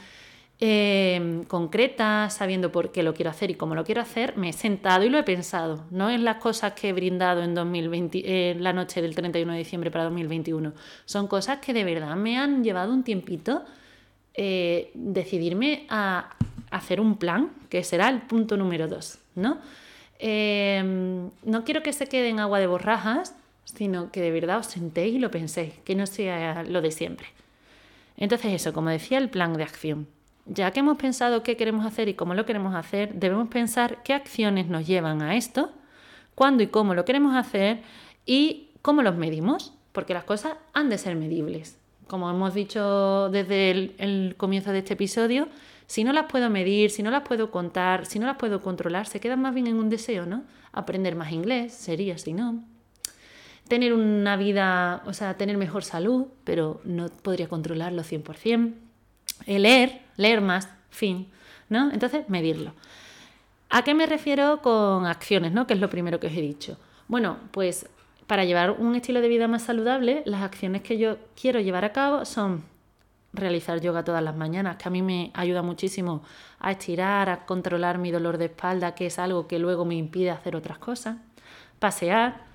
Em, 0.65 1.43
concreta, 1.43 2.29
sabiendo 2.29 2.71
por 2.71 2.93
qué 2.93 3.03
lo 3.03 3.13
quiero 3.13 3.29
hacer 3.31 3.51
y 3.51 3.55
cómo 3.55 3.75
lo 3.75 3.83
quiero 3.83 3.99
hacer, 3.99 4.37
me 4.37 4.47
he 4.47 4.53
sentado 4.53 5.03
y 5.03 5.09
lo 5.09 5.17
he 5.17 5.23
pensado. 5.23 5.83
No 5.91 6.09
en 6.09 6.23
las 6.23 6.37
cosas 6.37 6.71
que 6.71 6.87
he 6.87 6.93
brindado 6.93 7.43
en 7.43 7.53
2020, 7.53 8.55
la 8.59 8.71
noche 8.71 9.01
del 9.01 9.13
31 9.13 9.51
de 9.51 9.57
diciembre 9.57 9.91
para 9.91 10.05
2021. 10.05 10.71
Son 11.03 11.27
cosas 11.27 11.57
que 11.59 11.73
de 11.73 11.83
verdad 11.83 12.15
me 12.15 12.37
han 12.37 12.63
llevado 12.63 12.93
un 12.93 13.03
tiempito 13.03 13.65
eh, 14.35 14.89
decidirme 14.93 15.85
a 15.89 16.29
hacer 16.71 17.01
un 17.01 17.17
plan, 17.17 17.51
que 17.67 17.83
será 17.83 18.07
el 18.07 18.21
punto 18.21 18.55
número 18.55 18.87
dos. 18.87 19.19
¿no? 19.35 19.57
Em, 20.17 21.29
no 21.43 21.65
quiero 21.65 21.83
que 21.83 21.91
se 21.91 22.07
quede 22.07 22.29
en 22.29 22.39
agua 22.39 22.59
de 22.59 22.67
borrajas, 22.67 23.35
sino 23.65 24.11
que 24.11 24.21
de 24.21 24.31
verdad 24.31 24.59
os 24.59 24.67
sentéis 24.67 25.15
y 25.15 25.19
lo 25.19 25.29
penséis, 25.29 25.73
que 25.83 25.95
no 25.95 26.07
sea 26.07 26.63
lo 26.63 26.81
de 26.81 26.91
siempre. 26.91 27.27
Entonces 28.15 28.53
eso, 28.53 28.71
como 28.71 28.91
decía, 28.91 29.17
el 29.17 29.29
plan 29.29 29.57
de 29.57 29.63
acción. 29.63 30.07
Ya 30.45 30.71
que 30.71 30.81
hemos 30.81 30.97
pensado 30.97 31.41
qué 31.41 31.55
queremos 31.55 31.85
hacer 31.85 32.09
y 32.09 32.15
cómo 32.15 32.33
lo 32.33 32.45
queremos 32.45 32.75
hacer, 32.75 33.13
debemos 33.13 33.47
pensar 33.47 34.03
qué 34.03 34.13
acciones 34.13 34.67
nos 34.67 34.85
llevan 34.85 35.21
a 35.21 35.35
esto, 35.35 35.71
cuándo 36.35 36.63
y 36.63 36.67
cómo 36.67 36.93
lo 36.93 37.05
queremos 37.05 37.35
hacer 37.35 37.81
y 38.25 38.69
cómo 38.81 39.01
los 39.03 39.15
medimos, 39.15 39.73
porque 39.93 40.13
las 40.13 40.25
cosas 40.25 40.55
han 40.73 40.89
de 40.89 40.97
ser 40.97 41.15
medibles. 41.15 41.77
Como 42.07 42.29
hemos 42.29 42.53
dicho 42.53 43.29
desde 43.29 43.71
el, 43.97 44.35
comienzo 44.37 44.71
de 44.71 44.79
este 44.79 44.93
episodio, 44.93 45.47
si 45.87 46.03
no 46.03 46.11
las 46.11 46.25
puedo 46.25 46.49
medir, 46.49 46.91
si 46.91 47.03
no 47.03 47.09
las 47.09 47.21
puedo 47.21 47.49
contar, 47.49 48.05
si 48.05 48.19
no 48.19 48.25
las 48.25 48.37
puedo 48.37 48.61
controlar, 48.61 49.07
se 49.07 49.21
quedan 49.21 49.41
más 49.41 49.53
bien 49.53 49.67
en 49.67 49.77
un 49.77 49.89
deseo, 49.89 50.25
¿no? 50.25 50.43
Aprender 50.73 51.15
más 51.15 51.31
inglés 51.31 51.73
sería 51.73 52.17
si 52.17 52.33
no. 52.33 52.63
Tener 53.67 53.93
una 53.93 54.35
vida, 54.35 55.03
o 55.05 55.13
sea, 55.13 55.37
tener 55.37 55.57
mejor 55.57 55.83
salud, 55.85 56.27
pero 56.43 56.81
no 56.83 57.07
podría 57.07 57.47
controlarlo 57.47 58.03
100%. 58.03 58.73
El 59.45 59.63
leer, 59.63 60.02
leer 60.17 60.41
más, 60.41 60.69
fin, 60.89 61.27
¿no? 61.69 61.91
Entonces, 61.91 62.29
medirlo. 62.29 62.73
¿A 63.69 63.83
qué 63.83 63.93
me 63.93 64.05
refiero 64.05 64.61
con 64.61 65.05
acciones, 65.05 65.51
¿no? 65.51 65.65
Que 65.65 65.73
es 65.73 65.79
lo 65.79 65.89
primero 65.89 66.19
que 66.19 66.27
os 66.27 66.33
he 66.33 66.41
dicho. 66.41 66.77
Bueno, 67.07 67.37
pues 67.51 67.87
para 68.27 68.45
llevar 68.45 68.71
un 68.71 68.95
estilo 68.95 69.21
de 69.21 69.27
vida 69.27 69.47
más 69.47 69.63
saludable, 69.63 70.23
las 70.25 70.41
acciones 70.41 70.81
que 70.81 70.97
yo 70.97 71.17
quiero 71.39 71.59
llevar 71.59 71.85
a 71.85 71.91
cabo 71.91 72.25
son 72.25 72.63
realizar 73.33 73.81
yoga 73.81 74.03
todas 74.03 74.23
las 74.23 74.35
mañanas, 74.35 74.77
que 74.77 74.87
a 74.87 74.91
mí 74.91 75.01
me 75.01 75.31
ayuda 75.33 75.63
muchísimo 75.63 76.23
a 76.59 76.71
estirar, 76.71 77.29
a 77.29 77.45
controlar 77.45 77.97
mi 77.97 78.11
dolor 78.11 78.37
de 78.37 78.45
espalda, 78.45 78.93
que 78.93 79.07
es 79.07 79.17
algo 79.19 79.47
que 79.47 79.59
luego 79.59 79.85
me 79.85 79.95
impide 79.95 80.29
hacer 80.29 80.55
otras 80.55 80.77
cosas. 80.77 81.17
Pasear, 81.79 82.45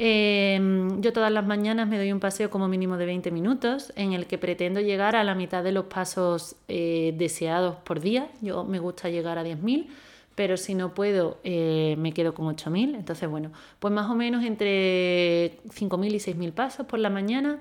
Em, 0.00 1.00
yo 1.00 1.12
todas 1.12 1.32
las 1.32 1.44
mañanas 1.44 1.88
me 1.88 1.98
doy 1.98 2.12
un 2.12 2.20
paseo 2.20 2.50
como 2.50 2.68
mínimo 2.68 2.96
de 2.96 3.04
20 3.04 3.32
minutos 3.32 3.92
en 3.96 4.12
el 4.12 4.26
que 4.26 4.38
pretendo 4.38 4.80
llegar 4.80 5.16
a 5.16 5.24
la 5.24 5.34
mitad 5.34 5.64
de 5.64 5.72
los 5.72 5.86
pasos 5.86 6.54
eh, 6.68 7.14
deseados 7.18 7.76
por 7.78 7.98
día. 7.98 8.30
Yo 8.40 8.62
me 8.62 8.78
gusta 8.78 9.08
llegar 9.08 9.38
a 9.38 9.44
10.000, 9.44 9.88
pero 10.36 10.56
si 10.56 10.76
no 10.76 10.94
puedo 10.94 11.38
eh, 11.42 11.96
me 11.98 12.12
quedo 12.12 12.32
con 12.32 12.46
8.000. 12.46 12.94
Entonces, 12.94 13.28
bueno, 13.28 13.50
pues 13.80 13.92
más 13.92 14.08
o 14.08 14.14
menos 14.14 14.44
entre 14.44 15.58
5.000 15.64 16.14
y 16.14 16.18
6.000 16.18 16.52
pasos 16.52 16.86
por 16.86 17.00
la 17.00 17.10
mañana 17.10 17.60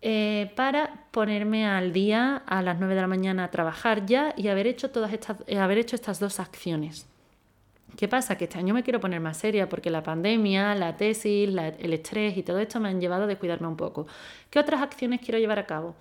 eh, 0.00 0.52
para 0.54 1.06
ponerme 1.10 1.66
al 1.66 1.92
día 1.92 2.36
a 2.46 2.62
las 2.62 2.78
9 2.78 2.94
de 2.94 3.00
la 3.00 3.08
mañana 3.08 3.44
a 3.44 3.50
trabajar 3.50 4.06
ya 4.06 4.32
y 4.36 4.46
haber 4.46 4.68
hecho, 4.68 4.90
todas 4.92 5.12
estas, 5.12 5.38
haber 5.58 5.78
hecho 5.78 5.96
estas 5.96 6.20
dos 6.20 6.38
acciones. 6.38 7.08
¿Qué 7.96 8.08
pasa? 8.08 8.36
Que 8.36 8.44
este 8.44 8.58
año 8.58 8.74
me 8.74 8.82
quiero 8.82 8.98
poner 9.00 9.20
más 9.20 9.36
seria 9.36 9.68
porque 9.68 9.88
la 9.90 10.02
pandemia, 10.02 10.74
la 10.74 10.96
tesis, 10.96 11.48
el 11.48 11.92
estrés 11.92 12.36
y 12.36 12.42
todo 12.42 12.58
esto 12.58 12.80
me 12.80 12.88
han 12.88 13.00
llevado 13.00 13.24
a 13.24 13.26
descuidarme 13.26 13.68
un 13.68 13.76
poco. 13.76 14.06
¿Qué 14.50 14.58
otras 14.58 14.82
acciones 14.82 15.20
quiero 15.20 15.38
llevar 15.38 15.58
a 15.60 15.66
cabo? 15.66 15.94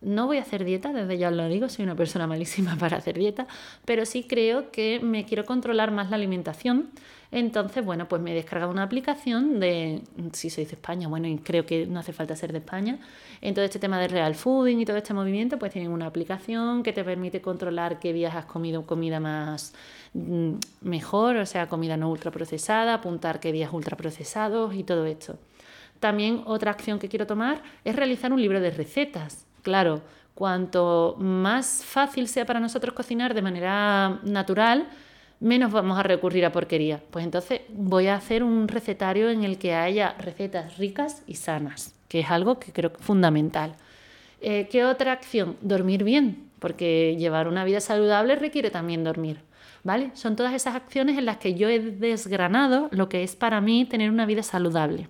No 0.00 0.26
voy 0.26 0.38
a 0.38 0.42
hacer 0.42 0.64
dieta, 0.64 0.92
desde 0.92 1.18
ya 1.18 1.28
os 1.28 1.34
lo 1.34 1.46
digo, 1.48 1.68
soy 1.68 1.84
una 1.84 1.94
persona 1.94 2.26
malísima 2.26 2.76
para 2.78 2.96
hacer 2.96 3.18
dieta, 3.18 3.46
pero 3.84 4.06
sí 4.06 4.24
creo 4.24 4.70
que 4.70 5.00
me 5.00 5.24
quiero 5.24 5.44
controlar 5.44 5.90
más 5.90 6.10
la 6.10 6.16
alimentación. 6.16 6.90
Entonces, 7.32 7.84
bueno, 7.84 8.08
pues 8.08 8.20
me 8.20 8.32
he 8.32 8.34
descargado 8.34 8.72
una 8.72 8.82
aplicación 8.82 9.60
de, 9.60 10.02
si 10.32 10.50
sois 10.50 10.68
de 10.68 10.74
España, 10.74 11.06
bueno, 11.06 11.28
y 11.28 11.38
creo 11.38 11.64
que 11.64 11.86
no 11.86 12.00
hace 12.00 12.12
falta 12.12 12.34
ser 12.34 12.50
de 12.50 12.58
España, 12.58 12.98
en 13.40 13.54
todo 13.54 13.64
este 13.64 13.78
tema 13.78 14.00
de 14.00 14.08
real 14.08 14.34
fooding 14.34 14.80
y 14.80 14.84
todo 14.84 14.96
este 14.96 15.14
movimiento, 15.14 15.56
pues 15.58 15.72
tienen 15.72 15.92
una 15.92 16.06
aplicación 16.06 16.82
que 16.82 16.92
te 16.92 17.04
permite 17.04 17.40
controlar 17.40 18.00
qué 18.00 18.12
días 18.12 18.34
has 18.34 18.46
comido 18.46 18.84
comida 18.84 19.20
más 19.20 19.74
mm, 20.14 20.54
mejor, 20.80 21.36
o 21.36 21.46
sea, 21.46 21.68
comida 21.68 21.96
no 21.96 22.10
ultraprocesada, 22.10 22.94
apuntar 22.94 23.38
qué 23.38 23.52
días 23.52 23.72
ultraprocesados 23.72 24.74
y 24.74 24.82
todo 24.82 25.06
esto. 25.06 25.38
También 26.00 26.42
otra 26.46 26.72
acción 26.72 26.98
que 26.98 27.08
quiero 27.08 27.26
tomar 27.26 27.62
es 27.84 27.94
realizar 27.94 28.32
un 28.32 28.40
libro 28.40 28.60
de 28.60 28.70
recetas. 28.70 29.46
Claro, 29.62 30.02
cuanto 30.34 31.16
más 31.18 31.84
fácil 31.84 32.26
sea 32.28 32.46
para 32.46 32.60
nosotros 32.60 32.94
cocinar 32.94 33.34
de 33.34 33.42
manera 33.42 34.20
natural, 34.22 34.88
menos 35.40 35.72
vamos 35.72 35.98
a 35.98 36.02
recurrir 36.02 36.44
a 36.44 36.52
porquería. 36.52 37.02
Pues 37.10 37.24
entonces 37.24 37.62
voy 37.68 38.06
a 38.06 38.14
hacer 38.14 38.42
un 38.42 38.68
recetario 38.68 39.30
en 39.30 39.44
el 39.44 39.58
que 39.58 39.74
haya 39.74 40.14
recetas 40.18 40.78
ricas 40.78 41.22
y 41.26 41.34
sanas, 41.34 41.94
que 42.08 42.20
es 42.20 42.30
algo 42.30 42.58
que 42.58 42.72
creo 42.72 42.92
fundamental. 43.00 43.74
Eh, 44.40 44.68
¿Qué 44.70 44.84
otra 44.84 45.12
acción? 45.12 45.56
Dormir 45.60 46.04
bien, 46.04 46.50
porque 46.58 47.16
llevar 47.18 47.48
una 47.48 47.64
vida 47.64 47.80
saludable 47.80 48.36
requiere 48.36 48.70
también 48.70 49.04
dormir. 49.04 49.38
¿Vale? 49.82 50.10
Son 50.12 50.36
todas 50.36 50.52
esas 50.52 50.74
acciones 50.74 51.16
en 51.16 51.24
las 51.24 51.38
que 51.38 51.54
yo 51.54 51.70
he 51.70 51.80
desgranado 51.80 52.88
lo 52.92 53.08
que 53.08 53.22
es 53.22 53.34
para 53.34 53.62
mí 53.62 53.86
tener 53.86 54.10
una 54.10 54.26
vida 54.26 54.42
saludable. 54.42 55.08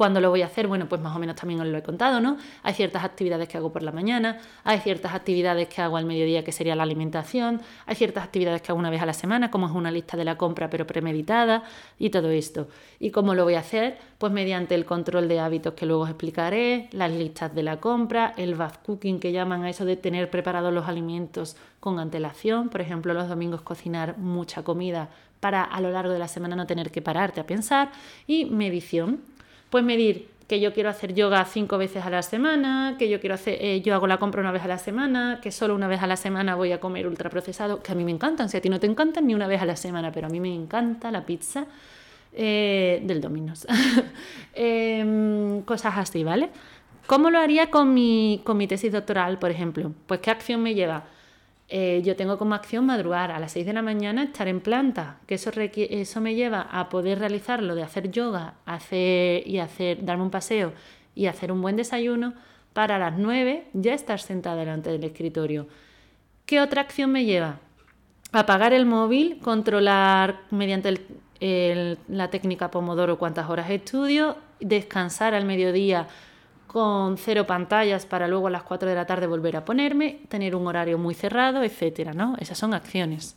¿Cuándo 0.00 0.22
lo 0.22 0.30
voy 0.30 0.40
a 0.40 0.46
hacer? 0.46 0.66
Bueno, 0.66 0.88
pues 0.88 0.98
más 1.02 1.14
o 1.14 1.18
menos 1.18 1.36
también 1.36 1.60
os 1.60 1.66
lo 1.66 1.76
he 1.76 1.82
contado, 1.82 2.20
¿no? 2.20 2.38
Hay 2.62 2.72
ciertas 2.72 3.04
actividades 3.04 3.46
que 3.50 3.58
hago 3.58 3.70
por 3.70 3.82
la 3.82 3.92
mañana, 3.92 4.38
hay 4.64 4.78
ciertas 4.78 5.12
actividades 5.12 5.68
que 5.68 5.82
hago 5.82 5.98
al 5.98 6.06
mediodía, 6.06 6.42
que 6.42 6.52
sería 6.52 6.74
la 6.74 6.84
alimentación, 6.84 7.60
hay 7.84 7.96
ciertas 7.96 8.24
actividades 8.24 8.62
que 8.62 8.72
hago 8.72 8.78
una 8.78 8.88
vez 8.88 9.02
a 9.02 9.04
la 9.04 9.12
semana, 9.12 9.50
como 9.50 9.66
es 9.66 9.72
una 9.72 9.90
lista 9.90 10.16
de 10.16 10.24
la 10.24 10.38
compra 10.38 10.70
pero 10.70 10.86
premeditada 10.86 11.64
y 11.98 12.08
todo 12.08 12.30
esto. 12.30 12.68
¿Y 12.98 13.10
cómo 13.10 13.34
lo 13.34 13.44
voy 13.44 13.56
a 13.56 13.58
hacer? 13.58 13.98
Pues 14.16 14.32
mediante 14.32 14.74
el 14.74 14.86
control 14.86 15.28
de 15.28 15.38
hábitos 15.38 15.74
que 15.74 15.84
luego 15.84 16.04
os 16.04 16.08
explicaré, 16.08 16.88
las 16.92 17.12
listas 17.12 17.54
de 17.54 17.62
la 17.62 17.78
compra, 17.78 18.32
el 18.38 18.54
bath 18.54 18.82
cooking 18.82 19.20
que 19.20 19.32
llaman 19.32 19.64
a 19.64 19.68
eso 19.68 19.84
de 19.84 19.98
tener 19.98 20.30
preparados 20.30 20.72
los 20.72 20.88
alimentos 20.88 21.58
con 21.78 21.98
antelación, 21.98 22.70
por 22.70 22.80
ejemplo, 22.80 23.12
los 23.12 23.28
domingos 23.28 23.60
cocinar 23.60 24.16
mucha 24.16 24.62
comida 24.62 25.10
para 25.40 25.62
a 25.62 25.78
lo 25.82 25.90
largo 25.90 26.14
de 26.14 26.18
la 26.18 26.28
semana 26.28 26.56
no 26.56 26.66
tener 26.66 26.90
que 26.90 27.02
pararte 27.02 27.40
a 27.40 27.46
pensar 27.46 27.90
y 28.26 28.46
medición 28.46 29.20
pues 29.70 29.84
medir 29.84 30.28
que 30.50 30.58
yo 30.58 30.72
quiero 30.72 30.88
hacer 30.90 31.14
yoga 31.14 31.44
cinco 31.44 31.78
veces 31.78 32.04
a 32.04 32.10
la 32.10 32.22
semana, 32.22 32.96
que 32.98 33.08
yo 33.08 33.20
quiero 33.20 33.36
hacer, 33.36 33.56
eh, 33.60 33.82
yo 33.82 33.94
hago 33.94 34.08
la 34.08 34.18
compra 34.18 34.40
una 34.40 34.50
vez 34.50 34.64
a 34.64 34.66
la 34.66 34.78
semana, 34.78 35.38
que 35.40 35.52
solo 35.52 35.76
una 35.76 35.86
vez 35.86 36.02
a 36.02 36.08
la 36.08 36.16
semana 36.16 36.56
voy 36.56 36.72
a 36.72 36.80
comer 36.80 37.06
ultraprocesado, 37.06 37.80
que 37.84 37.92
a 37.92 37.94
mí 37.94 38.02
me 38.04 38.10
encantan, 38.10 38.48
si 38.48 38.56
a 38.56 38.60
ti 38.60 38.68
no 38.68 38.80
te 38.80 38.88
encantan 38.88 39.28
ni 39.28 39.34
una 39.36 39.46
vez 39.46 39.62
a 39.62 39.64
la 39.64 39.76
semana, 39.76 40.10
pero 40.10 40.26
a 40.26 40.30
mí 40.30 40.40
me 40.40 40.52
encanta 40.52 41.12
la 41.12 41.24
pizza 41.24 41.66
eh, 42.32 43.00
del 43.04 43.20
Domino's. 43.20 43.66
Em, 44.52 45.62
cosas 45.62 45.96
así, 45.96 46.24
¿vale? 46.24 46.50
¿Cómo 47.06 47.30
lo 47.30 47.38
haría 47.38 47.70
con 47.70 47.94
mi, 47.94 48.40
con 48.44 48.56
mi 48.56 48.66
tesis 48.66 48.90
doctoral, 48.90 49.38
por 49.38 49.52
ejemplo? 49.52 49.92
Pues 50.08 50.18
qué 50.18 50.32
acción 50.32 50.62
me 50.64 50.74
lleva 50.74 51.04
eh, 51.72 52.02
yo 52.04 52.16
tengo 52.16 52.36
como 52.36 52.56
acción 52.56 52.84
madrugar 52.84 53.30
a 53.30 53.38
las 53.38 53.52
6 53.52 53.64
de 53.64 53.72
la 53.72 53.80
mañana, 53.80 54.24
estar 54.24 54.48
en 54.48 54.60
planta, 54.60 55.18
que 55.28 55.36
eso, 55.36 55.52
eso 55.54 56.20
me 56.20 56.34
lleva 56.34 56.62
a 56.62 56.88
poder 56.88 57.20
realizar 57.20 57.62
lo 57.62 57.76
de 57.76 57.84
hacer 57.84 58.10
yoga 58.10 58.54
hacer, 58.66 59.46
y 59.46 59.58
hacer, 59.58 60.04
darme 60.04 60.24
un 60.24 60.30
paseo 60.32 60.72
y 61.14 61.26
hacer 61.26 61.52
un 61.52 61.62
buen 61.62 61.76
desayuno 61.76 62.34
para 62.72 62.98
las 62.98 63.16
9 63.16 63.68
ya 63.72 63.94
estar 63.94 64.18
sentada 64.18 64.56
delante 64.56 64.90
del 64.90 65.04
escritorio. 65.04 65.68
¿Qué 66.44 66.60
otra 66.60 66.82
acción 66.82 67.12
me 67.12 67.24
lleva? 67.24 67.60
Apagar 68.32 68.72
el 68.72 68.84
móvil, 68.84 69.38
controlar 69.38 70.40
mediante 70.50 71.00
la 72.08 72.30
técnica 72.30 72.72
Pomodoro 72.72 73.16
cuántas 73.16 73.48
horas 73.48 73.70
estudio, 73.70 74.36
descansar 74.58 75.34
al 75.34 75.44
mediodía 75.44 76.08
con 76.70 77.18
cero 77.18 77.48
pantallas 77.48 78.06
para 78.06 78.28
luego 78.28 78.46
a 78.46 78.50
las 78.50 78.62
4 78.62 78.88
de 78.88 78.94
la 78.94 79.04
tarde 79.04 79.26
volver 79.26 79.56
a 79.56 79.64
ponerme, 79.64 80.20
tener 80.28 80.54
un 80.54 80.68
horario 80.68 80.98
muy 80.98 81.14
cerrado, 81.14 81.64
etcétera, 81.64 82.12
¿no? 82.12 82.36
Esas 82.38 82.58
son 82.58 82.74
acciones. 82.74 83.34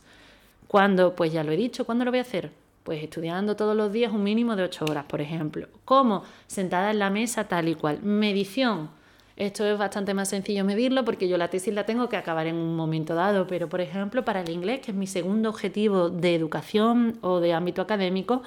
Cuando, 0.68 1.16
pues 1.16 1.32
ya 1.32 1.42
lo 1.42 1.50
he 1.50 1.56
dicho, 1.56 1.84
¿cuándo 1.84 2.04
lo 2.04 2.12
voy 2.12 2.18
a 2.18 2.22
hacer? 2.22 2.52
Pues 2.84 3.02
estudiando 3.02 3.56
todos 3.56 3.76
los 3.76 3.92
días 3.92 4.12
un 4.12 4.22
mínimo 4.22 4.54
de 4.54 4.62
8 4.62 4.84
horas, 4.88 5.06
por 5.06 5.20
ejemplo. 5.20 5.66
¿Cómo? 5.84 6.22
Sentada 6.46 6.92
en 6.92 7.00
la 7.00 7.10
mesa 7.10 7.48
tal 7.48 7.68
y 7.68 7.74
cual. 7.74 8.00
Medición. 8.02 8.90
Esto 9.36 9.66
es 9.66 9.76
bastante 9.76 10.14
más 10.14 10.28
sencillo 10.28 10.64
medirlo 10.64 11.04
porque 11.04 11.26
yo 11.26 11.36
la 11.36 11.48
tesis 11.48 11.74
la 11.74 11.84
tengo 11.86 12.08
que 12.08 12.16
acabar 12.16 12.46
en 12.46 12.54
un 12.54 12.76
momento 12.76 13.16
dado, 13.16 13.48
pero 13.48 13.68
por 13.68 13.80
ejemplo 13.80 14.24
para 14.24 14.42
el 14.42 14.50
inglés, 14.50 14.78
que 14.78 14.92
es 14.92 14.96
mi 14.96 15.08
segundo 15.08 15.48
objetivo 15.48 16.08
de 16.08 16.36
educación 16.36 17.18
o 17.20 17.40
de 17.40 17.52
ámbito 17.52 17.82
académico, 17.82 18.42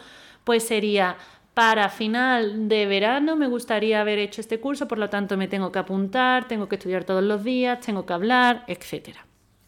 pues 0.45 0.65
sería 0.65 1.17
para 1.57 1.89
final 1.89 2.69
de 2.69 2.85
verano 2.85 3.35
me 3.35 3.47
gustaría 3.47 3.99
haber 3.99 4.19
hecho 4.19 4.41
este 4.41 4.59
curso, 4.59 4.87
por 4.87 4.99
lo 4.99 5.09
tanto 5.09 5.37
me 5.37 5.47
tengo 5.47 5.71
que 5.71 5.79
apuntar, 5.79 6.47
tengo 6.47 6.69
que 6.69 6.75
estudiar 6.75 7.03
todos 7.03 7.23
los 7.23 7.43
días, 7.43 7.79
tengo 7.79 8.05
que 8.05 8.13
hablar, 8.13 8.63
etc. 8.67 9.17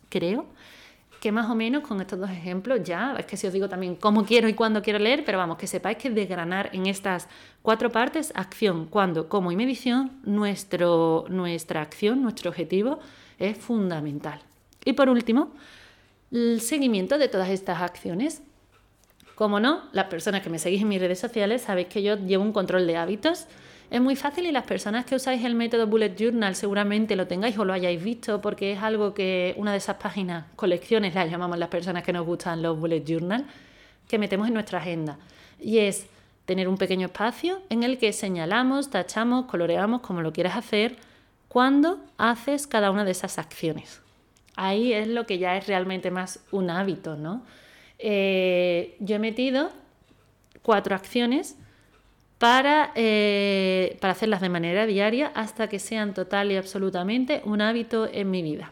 Creo 0.07 0.45
que 1.19 1.31
más 1.31 1.49
o 1.49 1.55
menos 1.55 1.81
con 1.81 1.99
estos 1.99 2.19
dos 2.19 2.29
ejemplos 2.29 2.83
ya, 2.83 3.15
es 3.17 3.25
que 3.25 3.37
si 3.37 3.47
os 3.47 3.53
digo 3.53 3.67
también 3.69 3.95
cómo 3.95 4.23
quiero 4.23 4.47
y 4.47 4.53
cuándo 4.53 4.83
quiero 4.83 4.99
leer, 4.99 5.25
pero 5.25 5.39
vamos, 5.39 5.57
que 5.57 5.65
sepáis 5.65 5.97
que 5.97 6.11
desgranar 6.11 6.69
en 6.73 6.85
estas 6.85 7.27
cuatro 7.63 7.91
partes, 7.91 8.31
acción, 8.35 8.85
cuándo, 8.85 9.27
cómo 9.27 9.51
y 9.51 9.55
medición, 9.55 10.11
nuestro, 10.25 11.25
nuestra 11.27 11.81
acción, 11.81 12.21
nuestro 12.21 12.51
objetivo 12.51 12.99
es 13.39 13.57
fundamental. 13.57 14.39
Y 14.85 14.93
por 14.93 15.09
último, 15.09 15.53
el 16.31 16.61
seguimiento 16.61 17.17
de 17.17 17.29
todas 17.29 17.49
estas 17.49 17.81
acciones 17.81 18.43
como 19.39 19.61
no, 19.61 19.83
las 19.93 20.07
personas 20.07 20.41
que 20.41 20.49
me 20.49 20.59
seguís 20.59 20.81
en 20.81 20.89
mis 20.89 20.99
redes 20.99 21.17
sociales 21.17 21.61
sabéis 21.61 21.87
que 21.87 22.03
yo 22.03 22.17
llevo 22.17 22.43
un 22.43 22.51
control 22.51 22.85
de 22.85 22.97
hábitos. 22.97 23.45
Es 23.89 24.01
muy 24.01 24.17
fácil 24.17 24.45
y 24.45 24.51
las 24.51 24.65
personas 24.65 25.05
que 25.05 25.15
usáis 25.15 25.45
el 25.45 25.55
método 25.55 25.87
Bullet 25.87 26.13
Journal 26.13 26.55
seguramente 26.55 27.15
lo 27.15 27.25
tengáis 27.25 27.57
o 27.57 27.63
lo 27.63 27.71
hayáis 27.71 28.03
visto 28.03 28.41
porque 28.41 28.73
es 28.73 28.83
algo 28.83 29.13
que 29.13 29.53
una 29.55 29.71
de 29.71 29.77
esas 29.77 29.95
páginas, 29.95 30.43
colecciones 30.57 31.15
las 31.15 31.31
llamamos 31.31 31.57
las 31.57 31.69
personas 31.69 32.03
que 32.03 32.11
nos 32.11 32.25
gustan 32.25 32.61
los 32.61 32.77
Bullet 32.77 33.05
Journal, 33.05 33.45
que 34.09 34.19
metemos 34.19 34.49
en 34.49 34.55
nuestra 34.55 34.79
agenda. 34.79 35.17
Y 35.57 35.77
es 35.77 36.07
tener 36.43 36.67
un 36.67 36.77
pequeño 36.77 37.05
espacio 37.05 37.61
en 37.69 37.83
el 37.83 37.97
que 37.97 38.11
señalamos, 38.11 38.89
tachamos, 38.89 39.45
coloreamos, 39.45 40.01
como 40.01 40.21
lo 40.21 40.33
quieras 40.33 40.57
hacer, 40.57 40.97
cuando 41.47 42.01
haces 42.17 42.67
cada 42.67 42.91
una 42.91 43.05
de 43.05 43.11
esas 43.11 43.39
acciones. 43.39 44.01
Ahí 44.57 44.91
es 44.91 45.07
lo 45.07 45.25
que 45.25 45.37
ya 45.37 45.55
es 45.55 45.65
realmente 45.65 46.11
más 46.11 46.41
un 46.51 46.69
hábito, 46.69 47.15
¿no? 47.15 47.41
Eh, 47.99 48.95
yo 48.99 49.17
he 49.17 49.19
metido 49.19 49.71
cuatro 50.61 50.95
acciones 50.95 51.57
para, 52.37 52.91
eh, 52.95 53.97
para 53.99 54.13
hacerlas 54.13 54.41
de 54.41 54.49
manera 54.49 54.85
diaria 54.85 55.31
hasta 55.35 55.67
que 55.67 55.77
sean 55.77 56.13
total 56.13 56.51
y 56.51 56.57
absolutamente 56.57 57.41
un 57.43 57.61
hábito 57.61 58.09
en 58.11 58.31
mi 58.31 58.41
vida. 58.41 58.71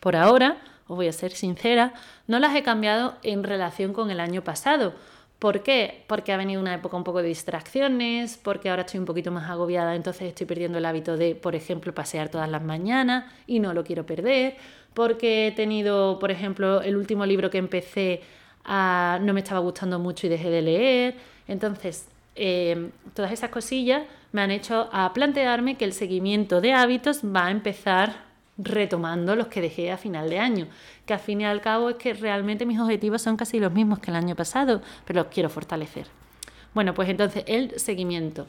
Por 0.00 0.14
ahora, 0.14 0.58
os 0.86 0.96
voy 0.96 1.08
a 1.08 1.12
ser 1.12 1.32
sincera, 1.32 1.92
no 2.28 2.38
las 2.38 2.54
he 2.54 2.62
cambiado 2.62 3.16
en 3.22 3.42
relación 3.42 3.92
con 3.92 4.10
el 4.10 4.20
año 4.20 4.42
pasado. 4.42 4.94
¿Por 5.38 5.62
qué? 5.62 6.04
Porque 6.08 6.32
ha 6.32 6.36
venido 6.36 6.60
una 6.60 6.74
época 6.74 6.96
un 6.96 7.04
poco 7.04 7.22
de 7.22 7.28
distracciones, 7.28 8.38
porque 8.38 8.70
ahora 8.70 8.82
estoy 8.82 8.98
un 8.98 9.06
poquito 9.06 9.30
más 9.30 9.48
agobiada, 9.48 9.94
entonces 9.94 10.28
estoy 10.28 10.46
perdiendo 10.46 10.78
el 10.78 10.84
hábito 10.84 11.16
de, 11.16 11.36
por 11.36 11.54
ejemplo, 11.54 11.94
pasear 11.94 12.28
todas 12.28 12.48
las 12.50 12.62
mañanas 12.62 13.32
y 13.46 13.60
no 13.60 13.72
lo 13.72 13.84
quiero 13.84 14.04
perder, 14.04 14.56
porque 14.94 15.46
he 15.46 15.52
tenido, 15.52 16.18
por 16.18 16.32
ejemplo, 16.32 16.82
el 16.82 16.96
último 16.96 17.24
libro 17.24 17.50
que 17.50 17.58
empecé 17.58 18.20
ah, 18.64 19.18
no 19.22 19.32
me 19.32 19.40
estaba 19.40 19.60
gustando 19.60 19.98
mucho 20.00 20.26
y 20.26 20.30
dejé 20.30 20.50
de 20.50 20.62
leer. 20.62 21.14
Entonces, 21.46 22.08
em, 22.34 22.90
todas 23.14 23.32
esas 23.32 23.50
cosillas 23.50 24.02
me 24.32 24.42
han 24.42 24.50
hecho 24.50 24.88
a 24.92 25.12
plantearme 25.12 25.76
que 25.76 25.84
el 25.84 25.92
seguimiento 25.92 26.60
de 26.60 26.72
hábitos 26.72 27.22
va 27.24 27.46
a 27.46 27.50
empezar 27.50 28.27
retomando 28.58 29.36
los 29.36 29.46
que 29.46 29.60
dejé 29.60 29.92
a 29.92 29.96
final 29.96 30.28
de 30.28 30.40
año, 30.40 30.66
que 31.06 31.14
al 31.14 31.20
fin 31.20 31.40
y 31.40 31.46
al 31.46 31.60
cabo 31.60 31.90
es 31.90 31.96
que 31.96 32.12
realmente 32.12 32.66
mis 32.66 32.80
objetivos 32.80 33.22
son 33.22 33.36
casi 33.36 33.60
los 33.60 33.72
mismos 33.72 34.00
que 34.00 34.10
el 34.10 34.16
año 34.16 34.34
pasado, 34.34 34.82
pero 35.04 35.22
los 35.22 35.32
quiero 35.32 35.48
fortalecer. 35.48 36.06
Bueno, 36.74 36.92
pues 36.92 37.08
entonces 37.08 37.44
el 37.46 37.78
seguimiento, 37.78 38.46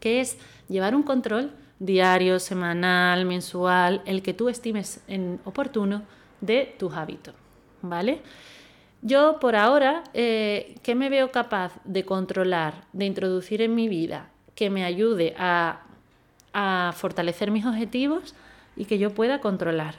que 0.00 0.20
es 0.20 0.36
llevar 0.68 0.94
un 0.94 1.04
control 1.04 1.52
diario, 1.78 2.38
semanal, 2.38 3.24
mensual, 3.24 4.02
el 4.04 4.22
que 4.22 4.34
tú 4.34 4.48
estimes 4.48 5.02
en 5.08 5.40
oportuno 5.44 6.02
de 6.40 6.74
tus 6.78 6.92
hábitos, 6.94 7.34
¿vale? 7.80 8.20
Yo 9.02 9.38
por 9.40 9.56
ahora, 9.56 10.04
eh, 10.14 10.76
¿qué 10.82 10.94
me 10.94 11.08
veo 11.08 11.32
capaz 11.32 11.72
de 11.84 12.04
controlar, 12.04 12.84
de 12.92 13.06
introducir 13.06 13.62
en 13.62 13.74
mi 13.74 13.88
vida 13.88 14.28
que 14.54 14.70
me 14.70 14.84
ayude 14.84 15.34
a, 15.38 15.80
a 16.52 16.92
fortalecer 16.94 17.50
mis 17.50 17.66
objetivos 17.66 18.34
y 18.76 18.84
que 18.86 18.98
yo 18.98 19.14
pueda 19.14 19.40
controlar? 19.40 19.96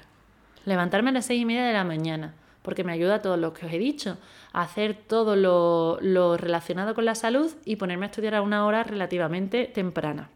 Levantarme 0.65 1.09
a 1.09 1.13
las 1.13 1.25
seis 1.25 1.41
y 1.41 1.45
media 1.45 1.65
de 1.65 1.73
la 1.73 1.83
mañana, 1.83 2.33
porque 2.61 2.83
me 2.83 2.93
ayuda 2.93 3.15
a 3.15 3.21
todo 3.21 3.37
lo 3.37 3.53
que 3.53 3.65
os 3.65 3.73
he 3.73 3.79
dicho, 3.79 4.17
a 4.51 4.61
hacer 4.61 4.95
todo 4.95 5.35
lo, 5.35 5.97
lo 6.01 6.37
relacionado 6.37 6.95
con 6.95 7.05
la 7.05 7.15
salud 7.15 7.51
y 7.65 7.75
ponerme 7.75 8.05
a 8.05 8.09
estudiar 8.09 8.35
a 8.35 8.41
una 8.41 8.65
hora 8.65 8.83
relativamente 8.83 9.65
temprana 9.65 10.29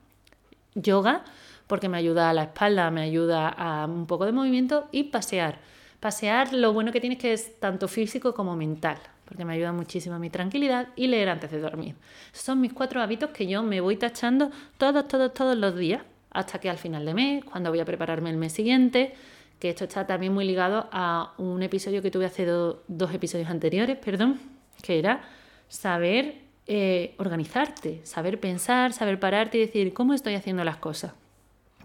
yoga, 0.81 1.23
porque 1.67 1.89
me 1.89 1.97
ayuda 1.97 2.29
a 2.29 2.33
la 2.33 2.43
espalda, 2.43 2.89
me 2.91 3.01
ayuda 3.01 3.49
a 3.49 3.85
un 3.85 4.07
poco 4.07 4.25
de 4.25 4.31
movimiento 4.31 4.87
y 4.91 5.05
pasear. 5.05 5.59
Pasear 5.99 6.53
lo 6.53 6.73
bueno 6.73 6.91
que 6.91 7.01
tiene 7.01 7.15
es 7.15 7.21
que 7.21 7.33
es 7.33 7.59
tanto 7.59 7.87
físico 7.87 8.33
como 8.33 8.55
mental, 8.55 8.97
porque 9.25 9.43
me 9.43 9.53
ayuda 9.53 9.73
muchísimo 9.73 10.15
a 10.15 10.19
mi 10.19 10.29
tranquilidad 10.29 10.89
y 10.95 11.07
leer 11.07 11.29
antes 11.29 11.51
de 11.51 11.59
dormir. 11.59 11.95
son 12.31 12.61
mis 12.61 12.73
cuatro 12.73 13.01
hábitos 13.01 13.31
que 13.31 13.47
yo 13.47 13.63
me 13.63 13.81
voy 13.81 13.97
tachando 13.97 14.51
todos, 14.77 15.07
todos, 15.07 15.33
todos 15.33 15.57
los 15.57 15.75
días, 15.75 16.03
hasta 16.37 16.59
que 16.59 16.69
al 16.69 16.77
final 16.77 17.03
de 17.03 17.15
mes, 17.15 17.43
cuando 17.43 17.71
voy 17.71 17.79
a 17.79 17.85
prepararme 17.85 18.29
el 18.29 18.37
mes 18.37 18.53
siguiente, 18.53 19.15
que 19.59 19.69
esto 19.69 19.85
está 19.85 20.05
también 20.05 20.35
muy 20.35 20.45
ligado 20.45 20.87
a 20.91 21.33
un 21.39 21.63
episodio 21.63 22.03
que 22.03 22.11
tuve 22.11 22.25
hace 22.25 22.45
dos 22.45 23.13
episodios 23.13 23.49
anteriores, 23.49 23.97
perdón, 23.97 24.39
que 24.83 24.99
era 24.99 25.21
saber 25.67 26.35
eh, 26.67 27.15
organizarte, 27.17 28.01
saber 28.05 28.39
pensar, 28.39 28.93
saber 28.93 29.19
pararte 29.19 29.57
y 29.57 29.61
decir, 29.61 29.95
¿cómo 29.95 30.13
estoy 30.13 30.35
haciendo 30.35 30.63
las 30.63 30.77
cosas? 30.77 31.13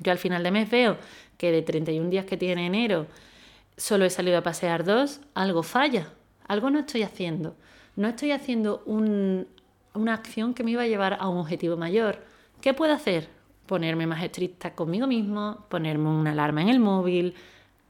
Yo 0.00 0.12
al 0.12 0.18
final 0.18 0.42
de 0.42 0.50
mes 0.50 0.70
veo 0.70 0.98
que 1.38 1.50
de 1.50 1.62
31 1.62 2.10
días 2.10 2.26
que 2.26 2.36
tiene 2.36 2.66
enero 2.66 3.06
solo 3.78 4.04
he 4.04 4.10
salido 4.10 4.36
a 4.36 4.42
pasear 4.42 4.84
dos, 4.84 5.22
algo 5.32 5.62
falla, 5.62 6.12
algo 6.46 6.68
no 6.68 6.80
estoy 6.80 7.04
haciendo. 7.04 7.56
No 7.96 8.06
estoy 8.06 8.32
haciendo 8.32 8.82
una 8.84 10.12
acción 10.12 10.52
que 10.52 10.62
me 10.62 10.72
iba 10.72 10.82
a 10.82 10.86
llevar 10.86 11.16
a 11.18 11.28
un 11.28 11.38
objetivo 11.38 11.78
mayor. 11.78 12.18
¿Qué 12.60 12.74
puedo 12.74 12.92
hacer? 12.92 13.28
Ponerme 13.66 14.06
más 14.06 14.22
estricta 14.22 14.74
conmigo 14.74 15.06
mismo, 15.06 15.64
ponerme 15.68 16.08
una 16.08 16.32
alarma 16.32 16.62
en 16.62 16.68
el 16.68 16.80
móvil, 16.80 17.34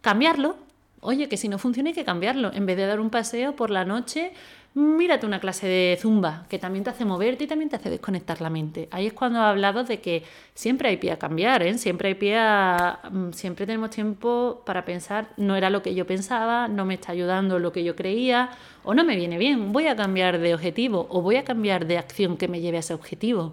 cambiarlo. 0.00 0.56
Oye, 1.00 1.28
que 1.28 1.37
si 1.37 1.48
no 1.48 1.58
funciona 1.58 1.90
hay 1.90 1.94
que 1.94 2.04
cambiarlo. 2.04 2.52
En 2.52 2.66
vez 2.66 2.76
de 2.76 2.87
dar 2.87 3.00
un 3.00 3.11
paseo 3.11 3.56
por 3.56 3.70
la 3.70 3.85
noche, 3.85 4.32
mírate 4.74 5.26
una 5.26 5.40
clase 5.40 5.66
de 5.66 5.98
zumba, 6.00 6.46
que 6.48 6.58
también 6.58 6.85
te 6.85 6.90
hace 6.90 7.04
moverte 7.04 7.44
y 7.44 7.46
también 7.46 7.68
te 7.68 7.76
hace 7.76 7.90
desconectar 7.90 8.40
la 8.40 8.48
mente. 8.48 8.88
Ahí 8.90 9.06
es 9.06 9.12
cuando 9.12 9.38
he 9.38 9.42
hablado 9.42 9.85
de 9.85 10.00
que 10.00 10.22
siempre 10.54 10.88
hay 10.88 10.96
pie 10.96 11.12
a 11.12 11.18
cambiar, 11.18 11.62
¿eh? 11.62 11.76
siempre 11.76 12.08
hay 12.08 12.14
pie 12.14 12.38
a... 12.38 13.00
Mm, 13.11 13.32
siempre 13.32 13.66
tenemos 13.66 13.90
tiempo 13.90 14.62
para 14.64 14.85
pensar, 14.85 15.28
no 15.37 15.56
era 15.56 15.68
lo 15.70 15.82
que 15.82 15.94
yo 15.94 16.06
pensaba, 16.06 16.68
no 16.68 16.87
me 16.87 16.94
está 16.94 17.12
ayudando 17.12 17.58
lo 17.58 17.72
que 17.72 17.85
yo 17.85 17.96
creía, 17.96 18.50
o 18.85 18.94
no 18.94 19.04
me 19.04 19.16
viene 19.16 19.38
bien, 19.38 19.72
voy 19.72 19.88
a 19.88 19.96
cambiar 19.96 20.38
de 20.38 20.54
objetivo, 20.54 21.06
o 21.11 21.20
voy 21.20 21.37
a 21.37 21.44
cambiar 21.44 21.87
de 21.87 21.98
acción 21.98 22.37
que 22.37 22.48
me 22.48 22.61
lleve 22.61 22.78
a 22.78 22.80
ese 22.80 22.94
objetivo. 22.94 23.52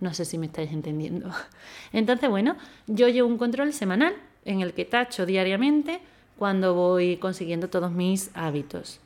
No 0.00 0.14
sé 0.14 0.24
si 0.24 0.38
me 0.38 0.46
estáis 0.46 0.72
entendiendo. 0.72 1.30
Entonces, 1.92 2.28
bueno, 2.28 2.56
yo 2.86 3.08
llevo 3.08 3.28
un 3.28 3.38
control 3.38 3.72
semanal 3.72 4.14
en 4.44 4.60
el 4.60 4.72
que 4.72 4.84
tacho 4.84 5.26
diariamente 5.26 6.00
cuando 6.38 6.74
voy 6.74 7.16
consiguiendo 7.16 7.68
todos 7.68 7.90
mis 7.90 8.30
hábitos 8.34 9.00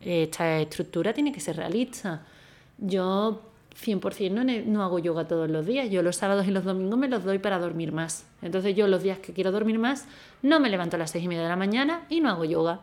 esta 0.00 0.60
estructura 0.60 1.12
tiene 1.12 1.32
que 1.32 1.40
ser 1.40 1.56
realista. 1.56 2.22
Yo 2.78 3.42
100% 3.84 4.30
no, 4.30 4.44
no 4.44 4.82
hago 4.82 4.98
yoga 4.98 5.26
todos 5.26 5.50
los 5.50 5.66
días. 5.66 5.90
Yo 5.90 6.02
los 6.02 6.16
sábados 6.16 6.46
y 6.46 6.50
los 6.50 6.64
domingos 6.64 6.98
me 6.98 7.08
los 7.08 7.24
doy 7.24 7.38
para 7.38 7.58
dormir 7.58 7.92
más. 7.92 8.24
Entonces 8.42 8.76
yo 8.76 8.86
los 8.86 9.02
días 9.02 9.18
que 9.18 9.32
quiero 9.32 9.52
dormir 9.52 9.78
más 9.78 10.06
no 10.42 10.60
me 10.60 10.70
levanto 10.70 10.96
a 10.96 10.98
las 10.98 11.10
seis 11.10 11.24
y 11.24 11.28
media 11.28 11.42
de 11.42 11.48
la 11.48 11.56
mañana 11.56 12.02
y 12.08 12.20
no 12.20 12.30
hago 12.30 12.44
yoga. 12.44 12.80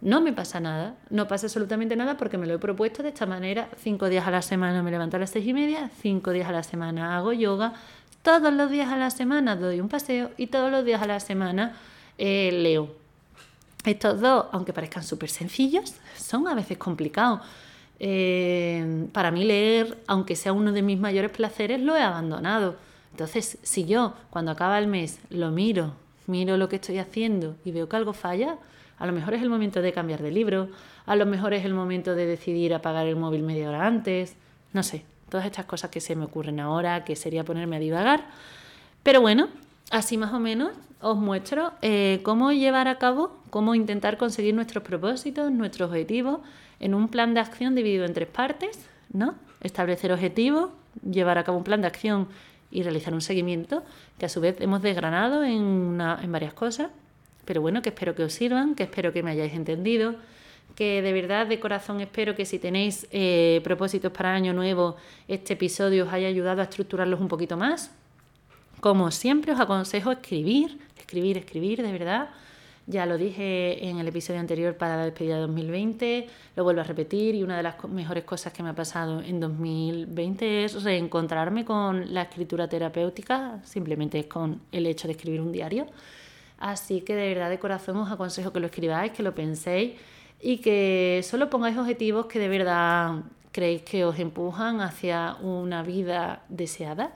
No 0.00 0.22
me 0.22 0.32
pasa 0.32 0.60
nada, 0.60 0.94
no 1.10 1.28
pasa 1.28 1.46
absolutamente 1.46 1.94
nada 1.94 2.16
porque 2.16 2.38
me 2.38 2.46
lo 2.46 2.54
he 2.54 2.58
propuesto 2.58 3.02
de 3.02 3.10
esta 3.10 3.26
manera. 3.26 3.68
Cinco 3.82 4.08
días 4.08 4.26
a 4.26 4.30
la 4.30 4.40
semana 4.40 4.82
me 4.82 4.90
levanto 4.90 5.16
a 5.16 5.20
las 5.20 5.30
seis 5.30 5.46
y 5.46 5.52
media, 5.52 5.90
cinco 6.00 6.30
días 6.30 6.48
a 6.48 6.52
la 6.52 6.62
semana 6.62 7.16
hago 7.16 7.34
yoga, 7.34 7.74
todos 8.22 8.52
los 8.52 8.70
días 8.70 8.88
a 8.88 8.96
la 8.96 9.10
semana 9.10 9.56
doy 9.56 9.80
un 9.80 9.88
paseo 9.88 10.30
y 10.36 10.46
todos 10.46 10.70
los 10.70 10.84
días 10.84 11.02
a 11.02 11.06
la 11.06 11.20
semana 11.20 11.76
eh, 12.16 12.50
leo. 12.52 12.94
Estos 13.84 14.20
dos, 14.20 14.46
aunque 14.52 14.72
parezcan 14.72 15.04
súper 15.04 15.30
sencillos, 15.30 15.94
son 16.16 16.48
a 16.48 16.54
veces 16.54 16.76
complicados. 16.78 17.40
Eh, 17.98 19.06
para 19.12 19.30
mí 19.30 19.44
leer, 19.44 19.98
aunque 20.06 20.36
sea 20.36 20.52
uno 20.52 20.72
de 20.72 20.82
mis 20.82 20.98
mayores 20.98 21.30
placeres, 21.30 21.80
lo 21.80 21.96
he 21.96 22.02
abandonado. 22.02 22.76
Entonces, 23.10 23.58
si 23.62 23.84
yo 23.84 24.14
cuando 24.30 24.50
acaba 24.50 24.78
el 24.78 24.86
mes 24.86 25.18
lo 25.30 25.50
miro, 25.50 25.92
miro 26.26 26.56
lo 26.56 26.68
que 26.68 26.76
estoy 26.76 26.98
haciendo 26.98 27.56
y 27.64 27.70
veo 27.70 27.88
que 27.88 27.96
algo 27.96 28.12
falla, 28.12 28.56
a 29.00 29.06
lo 29.06 29.12
mejor 29.12 29.34
es 29.34 29.42
el 29.42 29.48
momento 29.48 29.82
de 29.82 29.92
cambiar 29.92 30.22
de 30.22 30.30
libro, 30.30 30.68
a 31.06 31.16
lo 31.16 31.26
mejor 31.26 31.54
es 31.54 31.64
el 31.64 31.74
momento 31.74 32.14
de 32.14 32.26
decidir 32.26 32.72
apagar 32.72 33.06
el 33.06 33.16
móvil 33.16 33.42
media 33.42 33.68
hora 33.68 33.86
antes, 33.86 34.36
no 34.72 34.84
sé, 34.84 35.04
todas 35.28 35.46
estas 35.46 35.64
cosas 35.64 35.90
que 35.90 36.00
se 36.00 36.14
me 36.14 36.26
ocurren 36.26 36.60
ahora, 36.60 37.04
que 37.04 37.16
sería 37.16 37.42
ponerme 37.42 37.76
a 37.76 37.80
divagar. 37.80 38.24
Pero 39.02 39.20
bueno, 39.20 39.48
así 39.90 40.16
más 40.16 40.32
o 40.32 40.38
menos 40.38 40.72
os 41.00 41.16
muestro 41.16 41.72
eh, 41.82 42.20
cómo 42.22 42.52
llevar 42.52 42.88
a 42.88 42.98
cabo, 42.98 43.36
cómo 43.50 43.74
intentar 43.74 44.18
conseguir 44.18 44.54
nuestros 44.54 44.84
propósitos, 44.84 45.50
nuestros 45.50 45.88
objetivos 45.88 46.40
en 46.78 46.94
un 46.94 47.08
plan 47.08 47.34
de 47.34 47.40
acción 47.40 47.74
dividido 47.74 48.04
en 48.04 48.12
tres 48.12 48.28
partes, 48.28 48.86
¿no? 49.12 49.34
Establecer 49.62 50.12
objetivos, 50.12 50.70
llevar 51.08 51.38
a 51.38 51.44
cabo 51.44 51.58
un 51.58 51.64
plan 51.64 51.80
de 51.80 51.86
acción 51.86 52.28
y 52.70 52.82
realizar 52.82 53.14
un 53.14 53.20
seguimiento, 53.20 53.82
que 54.18 54.26
a 54.26 54.28
su 54.28 54.40
vez 54.40 54.60
hemos 54.60 54.82
desgranado 54.82 55.42
en, 55.42 55.98
varias 56.28 56.54
cosas, 56.54 56.90
pero 57.50 57.62
bueno, 57.62 57.82
que 57.82 57.88
espero 57.88 58.14
que 58.14 58.22
os 58.22 58.32
sirvan, 58.32 58.76
que 58.76 58.84
espero 58.84 59.12
que 59.12 59.24
me 59.24 59.32
hayáis 59.32 59.54
entendido, 59.54 60.14
que 60.76 61.02
de 61.02 61.12
verdad 61.12 61.48
de 61.48 61.58
corazón 61.58 62.00
espero 62.00 62.36
que 62.36 62.44
si 62.44 62.60
tenéis 62.60 63.08
eh, 63.10 63.60
propósitos 63.64 64.12
para 64.12 64.32
año 64.32 64.52
nuevo, 64.52 64.94
este 65.26 65.54
episodio 65.54 66.06
os 66.06 66.12
haya 66.12 66.28
ayudado 66.28 66.60
a 66.60 66.62
estructurarlos 66.62 67.18
un 67.18 67.26
poquito 67.26 67.56
más. 67.56 67.90
Como 68.78 69.10
siempre 69.10 69.50
os 69.50 69.58
aconsejo 69.58 70.12
escribir, 70.12 70.78
escribir, 70.96 71.38
escribir, 71.38 71.82
de 71.82 71.90
verdad. 71.90 72.28
Ya 72.86 73.04
lo 73.04 73.18
dije 73.18 73.84
en 73.84 73.98
el 73.98 74.06
episodio 74.06 74.38
anterior 74.38 74.76
para 74.76 74.96
la 74.96 75.06
despedida 75.06 75.34
de 75.34 75.40
2020, 75.40 76.28
lo 76.54 76.62
vuelvo 76.62 76.82
a 76.82 76.84
repetir 76.84 77.34
y 77.34 77.42
una 77.42 77.56
de 77.56 77.64
las 77.64 77.82
mejores 77.88 78.22
cosas 78.22 78.52
que 78.52 78.62
me 78.62 78.68
ha 78.68 78.74
pasado 78.76 79.22
en 79.22 79.40
2020 79.40 80.66
es 80.66 80.84
reencontrarme 80.84 81.64
con 81.64 82.14
la 82.14 82.22
escritura 82.22 82.68
terapéutica, 82.68 83.60
simplemente 83.64 84.28
con 84.28 84.60
el 84.70 84.86
hecho 84.86 85.08
de 85.08 85.14
escribir 85.14 85.40
un 85.40 85.50
diario. 85.50 85.88
Así 86.60 87.00
que 87.00 87.16
de 87.16 87.28
verdad 87.28 87.50
de 87.50 87.58
corazón 87.58 87.96
os 87.96 88.12
aconsejo 88.12 88.52
que 88.52 88.60
lo 88.60 88.66
escribáis, 88.66 89.12
que 89.12 89.24
lo 89.24 89.34
penséis 89.34 89.94
y 90.40 90.58
que 90.58 91.22
solo 91.24 91.50
pongáis 91.50 91.76
objetivos 91.76 92.26
que 92.26 92.38
de 92.38 92.48
verdad 92.48 93.22
creéis 93.50 93.82
que 93.82 94.04
os 94.04 94.18
empujan 94.18 94.80
hacia 94.80 95.34
una 95.42 95.82
vida 95.82 96.44
deseada, 96.48 97.12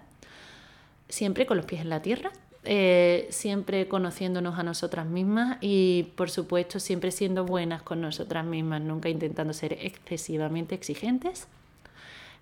siempre 1.08 1.46
con 1.46 1.56
los 1.56 1.66
pies 1.66 1.82
en 1.82 1.90
la 1.90 2.02
tierra 2.02 2.32
eh, 2.66 3.26
siempre 3.28 3.88
conociéndonos 3.88 4.58
a 4.58 4.62
nosotras 4.62 5.04
mismas 5.04 5.58
y 5.60 6.04
por 6.16 6.30
supuesto 6.30 6.80
siempre 6.80 7.10
siendo 7.10 7.44
buenas 7.44 7.82
con 7.82 8.00
nosotras 8.00 8.42
mismas, 8.46 8.80
nunca 8.80 9.10
intentando 9.10 9.52
ser 9.52 9.74
excesivamente 9.74 10.74
exigentes. 10.74 11.46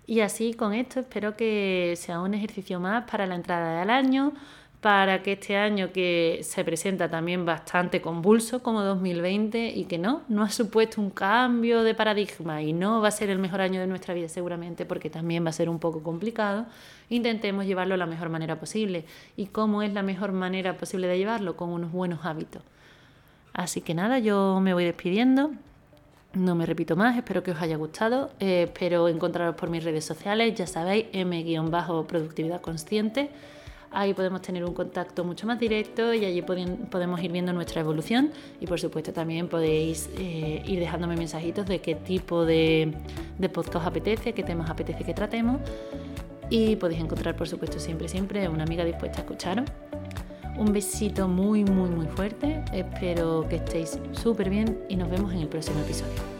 Y 0.07 0.21
así 0.21 0.53
con 0.53 0.73
esto 0.73 1.01
espero 1.01 1.35
que 1.35 1.95
sea 1.97 2.21
un 2.21 2.33
ejercicio 2.33 2.79
más 2.79 3.09
para 3.09 3.25
la 3.25 3.35
entrada 3.35 3.81
del 3.81 3.89
año, 3.89 4.33
para 4.83 5.23
que 5.23 5.31
este 5.31 5.55
año 5.55 5.93
que 5.93 6.41
se 6.43 6.65
presenta 6.65 7.09
también 7.09 7.45
bastante 7.45 8.01
convulso 8.01 8.61
como 8.61 8.83
2020 8.83 9.69
y 9.69 9.85
que 9.85 9.97
no, 9.97 10.23
no 10.27 10.43
ha 10.43 10.49
supuesto 10.49 10.99
un 10.99 11.09
cambio 11.09 11.83
de 11.83 11.95
paradigma 11.95 12.61
y 12.61 12.73
no 12.73 12.99
va 12.99 13.07
a 13.07 13.11
ser 13.11 13.29
el 13.29 13.39
mejor 13.39 13.61
año 13.61 13.79
de 13.79 13.87
nuestra 13.87 14.13
vida 14.13 14.27
seguramente 14.27 14.85
porque 14.85 15.09
también 15.09 15.45
va 15.45 15.51
a 15.51 15.53
ser 15.53 15.69
un 15.69 15.79
poco 15.79 16.03
complicado, 16.03 16.65
intentemos 17.09 17.65
llevarlo 17.65 17.93
de 17.93 17.99
la 17.99 18.07
mejor 18.07 18.27
manera 18.27 18.59
posible. 18.59 19.05
¿Y 19.37 19.45
cómo 19.45 19.83
es 19.83 19.93
la 19.93 20.03
mejor 20.03 20.33
manera 20.33 20.75
posible 20.75 21.07
de 21.07 21.17
llevarlo? 21.17 21.55
Con 21.55 21.69
unos 21.69 21.93
buenos 21.93 22.25
hábitos. 22.25 22.61
Así 23.53 23.79
que 23.79 23.93
nada, 23.93 24.19
yo 24.19 24.59
me 24.61 24.73
voy 24.73 24.83
despidiendo. 24.83 25.53
No 26.33 26.55
me 26.55 26.65
repito 26.65 26.97
más, 26.97 27.15
espero 27.15 27.41
que 27.41 27.51
os 27.51 27.61
haya 27.61 27.77
gustado. 27.77 28.31
Eh, 28.41 28.63
espero 28.63 29.07
encontraros 29.07 29.55
por 29.55 29.69
mis 29.69 29.81
redes 29.81 30.03
sociales, 30.03 30.53
ya 30.55 30.67
sabéis, 30.67 31.05
m-productividad 31.13 32.59
consciente. 32.59 33.29
Ahí 33.93 34.13
podemos 34.13 34.41
tener 34.41 34.65
un 34.65 34.73
contacto 34.73 35.23
mucho 35.23 35.45
más 35.45 35.59
directo 35.59 36.13
y 36.13 36.25
allí 36.25 36.41
podemos 36.41 37.21
ir 37.21 37.31
viendo 37.31 37.53
nuestra 37.53 37.81
evolución 37.81 38.31
y 38.59 38.65
por 38.65 38.79
supuesto 38.79 39.13
también 39.13 39.47
podéis 39.47 40.09
eh, 40.17 40.63
ir 40.65 40.79
dejándome 40.79 41.15
mensajitos 41.15 41.67
de 41.67 41.79
qué 41.79 41.95
tipo 41.95 42.45
de, 42.45 42.93
de 43.37 43.49
podcast 43.49 43.85
apetece, 43.85 44.33
qué 44.33 44.43
temas 44.43 44.69
apetece 44.69 45.03
que 45.03 45.13
tratemos 45.13 45.61
y 46.49 46.75
podéis 46.75 47.01
encontrar 47.01 47.35
por 47.35 47.47
supuesto 47.47 47.79
siempre, 47.79 48.07
siempre 48.07 48.47
una 48.49 48.63
amiga 48.63 48.83
dispuesta 48.83 49.19
a 49.19 49.21
escucharos. 49.21 49.69
Un 50.57 50.71
besito 50.71 51.27
muy, 51.27 51.63
muy, 51.63 51.89
muy 51.89 52.05
fuerte. 52.05 52.63
Espero 52.71 53.47
que 53.49 53.55
estéis 53.55 53.99
súper 54.11 54.49
bien 54.49 54.79
y 54.87 54.95
nos 54.95 55.09
vemos 55.09 55.33
en 55.33 55.39
el 55.39 55.47
próximo 55.47 55.79
episodio. 55.79 56.32